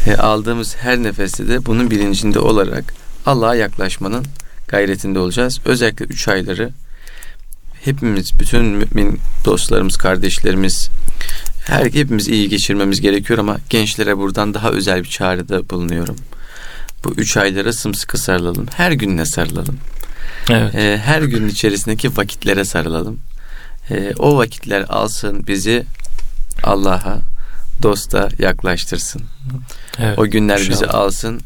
E, 0.05 0.15
aldığımız 0.15 0.75
her 0.75 1.03
nefeste 1.03 1.47
de 1.47 1.65
bunun 1.65 1.91
bilincinde 1.91 2.39
olarak 2.39 2.93
Allah'a 3.25 3.55
yaklaşmanın 3.55 4.25
gayretinde 4.67 5.19
olacağız. 5.19 5.59
Özellikle 5.65 6.05
üç 6.05 6.27
ayları 6.27 6.69
hepimiz, 7.83 8.39
bütün 8.39 8.65
mümin 8.65 9.19
dostlarımız, 9.45 9.97
kardeşlerimiz, 9.97 10.89
her 11.65 11.85
hepimiz 11.85 12.27
iyi 12.27 12.49
geçirmemiz 12.49 13.01
gerekiyor 13.01 13.39
ama 13.39 13.57
gençlere 13.69 14.17
buradan 14.17 14.53
daha 14.53 14.71
özel 14.71 15.03
bir 15.03 15.09
çağrıda 15.09 15.69
bulunuyorum. 15.69 16.15
Bu 17.03 17.13
üç 17.17 17.37
aylara 17.37 17.73
sımsıkı 17.73 18.17
sarılalım. 18.17 18.67
Her 18.75 18.91
gününe 18.91 19.25
sarılalım. 19.25 19.77
Evet. 20.49 20.75
Ee, 20.75 21.01
her 21.05 21.21
gün 21.21 21.47
içerisindeki 21.47 22.17
vakitlere 22.17 22.65
sarılalım. 22.65 23.19
Ee, 23.89 24.13
o 24.19 24.37
vakitler 24.37 24.85
alsın 24.89 25.47
bizi 25.47 25.85
Allah'a, 26.63 27.19
dosta 27.81 28.29
yaklaştırsın. 28.39 29.21
Evet, 29.99 30.19
o 30.19 30.27
günler 30.27 30.57
inşallah. 30.59 30.71
bizi 30.71 30.87
alsın. 30.87 31.41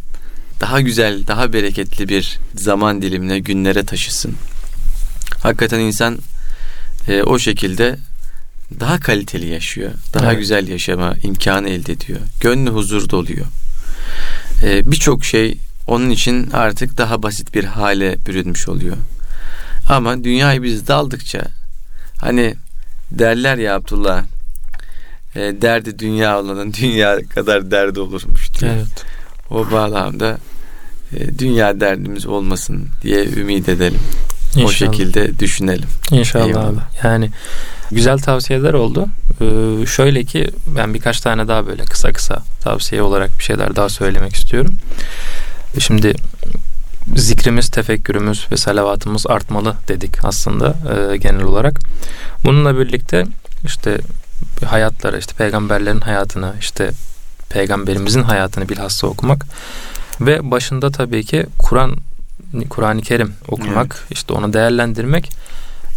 Daha 0.62 0.82
güzel, 0.82 1.28
daha 1.28 1.54
bereketli 1.54 2.10
bir 2.10 2.40
zaman 2.56 3.02
dilimine, 3.02 3.40
günlere 3.40 3.86
taşısın. 3.86 4.36
Hakikaten 5.44 5.80
insan 5.80 6.20
e, 7.08 7.24
o 7.24 7.40
şekilde 7.40 7.98
daha 8.80 9.00
kaliteli 9.00 9.48
yaşıyor. 9.48 9.92
Daha 10.14 10.28
evet. 10.28 10.40
güzel 10.40 10.68
yaşama 10.68 11.16
imkanı 11.24 11.70
elde 11.70 11.94
ediyor. 11.94 12.20
Gönlü 12.40 12.70
huzur 12.70 13.10
doluyor. 13.10 13.46
Ee, 14.64 14.92
Birçok 14.92 15.26
şey 15.26 15.58
onun 15.88 16.10
için 16.10 16.52
artık 16.52 16.98
daha 16.98 17.24
basit 17.24 17.56
bir 17.56 17.64
hale 17.64 18.18
bürünmüş 18.26 18.70
oluyor. 18.70 18.98
Ama 19.90 20.24
dünyayı 20.24 20.64
biz 20.64 20.88
daldıkça 20.88 21.42
hani 22.18 22.56
derler 23.12 23.58
ya 23.58 23.76
Abdullah 23.76 24.24
e, 25.36 25.40
derdi 25.40 26.00
dünya 26.00 26.40
olanın 26.40 26.74
dünya 26.82 27.20
kadar 27.36 27.72
derdi 27.72 28.00
olurmuş 28.00 28.60
diye. 28.60 28.72
Evet. 28.72 29.06
O 29.50 29.72
bağlamda 29.72 30.38
e, 31.14 31.40
dünya 31.40 31.80
derdimiz 31.80 32.26
olmasın 32.26 32.88
diye 33.04 33.26
ümit 33.26 33.70
edelim. 33.70 34.00
İnşallah. 34.56 34.66
O 34.66 34.72
şekilde 34.72 35.40
düşünelim. 35.40 35.90
İnşallah 36.12 36.48
Eyvallah. 36.48 36.68
abi. 36.68 36.80
Yani 37.08 37.30
güzel 37.92 38.18
tavsiyeler 38.18 38.74
oldu. 38.74 39.08
Ee, 39.42 39.86
şöyle 39.86 40.24
ki 40.24 40.50
ben 40.68 40.94
birkaç 40.94 41.20
tane 41.20 41.48
daha 41.48 41.68
böyle 41.68 41.86
kısa 41.86 42.12
kısa 42.12 42.44
tavsiye 42.62 43.02
olarak 43.02 43.40
bir 43.40 43.44
şeyler 43.44 43.76
daha 43.76 43.90
söylemek 43.90 44.36
istiyorum. 44.36 44.76
Şimdi 45.80 46.14
zikrimiz, 47.16 47.70
tefekkürümüz 47.70 48.48
ve 48.52 48.58
salavatımız 48.58 49.28
artmalı 49.28 49.76
dedik 49.88 50.26
aslında 50.26 50.76
e, 50.94 51.18
genel 51.18 51.44
olarak. 51.44 51.80
Bununla 52.46 52.80
birlikte 52.80 53.26
işte 53.66 53.98
hayatları, 54.66 55.20
işte 55.20 55.34
peygamberlerin 55.38 56.02
hayatını, 56.02 56.54
işte 56.60 56.92
peygamberimizin 57.50 58.24
hayatını 58.24 58.70
bilhassa 58.70 59.08
okumak 59.08 59.46
ve 60.22 60.52
başında 60.52 60.92
tabii 60.92 61.24
ki 61.24 61.46
Kur'an 61.60 61.96
Kur'an-ı 62.70 63.02
Kerim 63.02 63.34
okumak, 63.48 63.98
evet. 64.00 64.12
işte 64.12 64.34
onu 64.34 64.54
değerlendirmek 64.54 65.30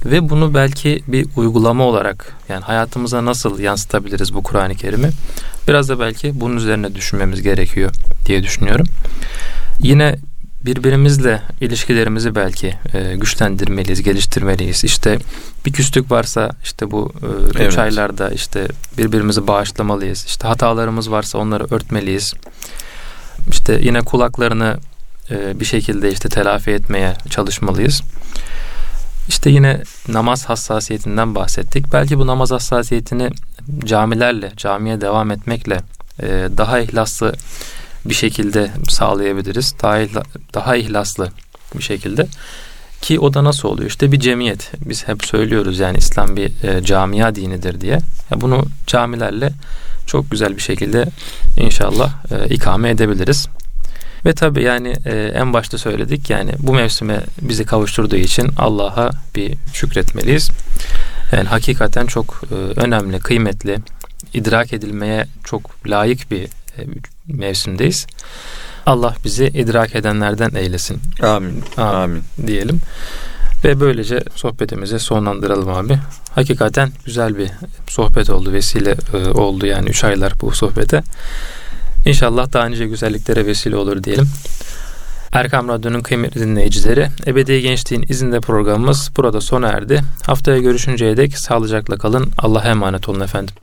ve 0.04 0.30
bunu 0.30 0.54
belki 0.54 1.02
bir 1.08 1.26
uygulama 1.36 1.84
olarak 1.84 2.36
yani 2.48 2.62
hayatımıza 2.64 3.24
nasıl 3.24 3.58
yansıtabiliriz 3.58 4.34
bu 4.34 4.42
Kur'an-ı 4.42 4.74
Kerim'i? 4.74 5.10
Biraz 5.68 5.88
da 5.88 6.00
belki 6.00 6.40
bunun 6.40 6.56
üzerine 6.56 6.94
düşünmemiz 6.94 7.42
gerekiyor 7.42 7.90
diye 8.26 8.42
düşünüyorum. 8.42 8.86
Yine 9.80 10.16
birbirimizle 10.64 11.42
ilişkilerimizi 11.60 12.34
belki 12.34 12.74
e, 12.94 13.16
güçlendirmeliyiz, 13.16 14.02
geliştirmeliyiz. 14.02 14.84
İşte 14.84 15.18
bir 15.66 15.72
küslük 15.72 16.10
varsa 16.10 16.50
işte 16.62 16.90
bu 16.90 17.12
e, 17.22 17.26
evet. 17.56 17.72
üç 17.72 17.78
aylarda 17.78 18.30
işte 18.30 18.68
birbirimizi 18.98 19.46
bağışlamalıyız. 19.46 20.24
İşte 20.26 20.48
hatalarımız 20.48 21.10
varsa 21.10 21.38
onları 21.38 21.64
örtmeliyiz. 21.70 22.34
İşte 23.50 23.78
yine 23.82 24.00
kulaklarını 24.00 24.76
e, 25.30 25.60
bir 25.60 25.64
şekilde 25.64 26.12
işte 26.12 26.28
telafi 26.28 26.70
etmeye 26.70 27.14
çalışmalıyız. 27.30 28.02
İşte 29.28 29.50
yine 29.50 29.82
namaz 30.08 30.44
hassasiyetinden 30.44 31.34
bahsettik. 31.34 31.92
Belki 31.92 32.18
bu 32.18 32.26
namaz 32.26 32.50
hassasiyetini 32.50 33.30
camilerle, 33.84 34.52
camiye 34.56 35.00
devam 35.00 35.30
etmekle 35.30 35.80
e, 36.22 36.48
daha 36.56 36.80
ihlaslı 36.80 37.34
bir 38.04 38.14
şekilde 38.14 38.70
sağlayabiliriz. 38.88 39.74
Daha, 39.82 40.22
daha 40.54 40.76
ihlaslı 40.76 41.30
bir 41.74 41.82
şekilde. 41.82 42.26
Ki 43.02 43.20
o 43.20 43.34
da 43.34 43.44
nasıl 43.44 43.68
oluyor? 43.68 43.90
İşte 43.90 44.12
bir 44.12 44.20
cemiyet. 44.20 44.72
Biz 44.84 45.08
hep 45.08 45.24
söylüyoruz 45.24 45.78
yani 45.78 45.98
İslam 45.98 46.36
bir 46.36 46.64
e, 46.64 46.84
camia 46.84 47.34
dinidir 47.34 47.80
diye. 47.80 47.98
Ya 48.30 48.40
bunu 48.40 48.64
camilerle 48.86 49.52
çok 50.06 50.30
güzel 50.30 50.56
bir 50.56 50.62
şekilde 50.62 51.06
inşallah 51.56 52.12
e, 52.30 52.54
ikame 52.54 52.90
edebiliriz. 52.90 53.48
Ve 54.26 54.32
tabi 54.32 54.62
yani 54.62 54.94
e, 55.04 55.32
en 55.34 55.52
başta 55.52 55.78
söyledik 55.78 56.30
yani 56.30 56.52
bu 56.58 56.74
mevsime 56.74 57.20
bizi 57.42 57.64
kavuşturduğu 57.64 58.16
için 58.16 58.50
Allah'a 58.58 59.10
bir 59.36 59.54
şükretmeliyiz. 59.72 60.50
Yani 61.32 61.48
hakikaten 61.48 62.06
çok 62.06 62.42
e, 62.50 62.80
önemli, 62.80 63.18
kıymetli, 63.18 63.78
idrak 64.34 64.72
edilmeye 64.72 65.26
çok 65.44 65.86
layık 65.86 66.30
bir 66.30 66.42
e, 66.44 66.86
mevsimdeyiz. 67.28 68.06
Allah 68.86 69.14
bizi 69.24 69.46
idrak 69.46 69.96
edenlerden 69.96 70.50
eylesin. 70.54 71.00
Amin. 71.22 71.64
Amin. 71.76 71.94
Amin. 71.94 72.22
Diyelim. 72.46 72.80
Ve 73.64 73.80
böylece 73.80 74.20
sohbetimizi 74.34 74.98
sonlandıralım 74.98 75.68
abi. 75.68 75.98
Hakikaten 76.34 76.92
güzel 77.04 77.38
bir 77.38 77.50
sohbet 77.88 78.30
oldu, 78.30 78.52
vesile 78.52 78.96
e, 79.14 79.16
oldu 79.16 79.66
yani 79.66 79.88
3 79.88 80.04
aylar 80.04 80.32
bu 80.40 80.52
sohbete. 80.52 81.02
İnşallah 82.04 82.52
daha 82.52 82.66
nice 82.66 82.86
güzelliklere 82.86 83.46
vesile 83.46 83.76
olur 83.76 84.04
diyelim. 84.04 84.28
Erkam 85.32 85.68
Radyo'nun 85.68 86.00
kıymetli 86.00 86.40
dinleyicileri, 86.40 87.08
Ebedi 87.26 87.62
Gençliğin 87.62 88.04
izinde 88.08 88.40
programımız 88.40 89.10
burada 89.16 89.40
sona 89.40 89.68
erdi. 89.68 90.00
Haftaya 90.26 90.58
görüşünceye 90.58 91.16
dek 91.16 91.38
sağlıcakla 91.38 91.98
kalın. 91.98 92.30
Allah'a 92.38 92.68
emanet 92.68 93.08
olun 93.08 93.20
efendim. 93.20 93.54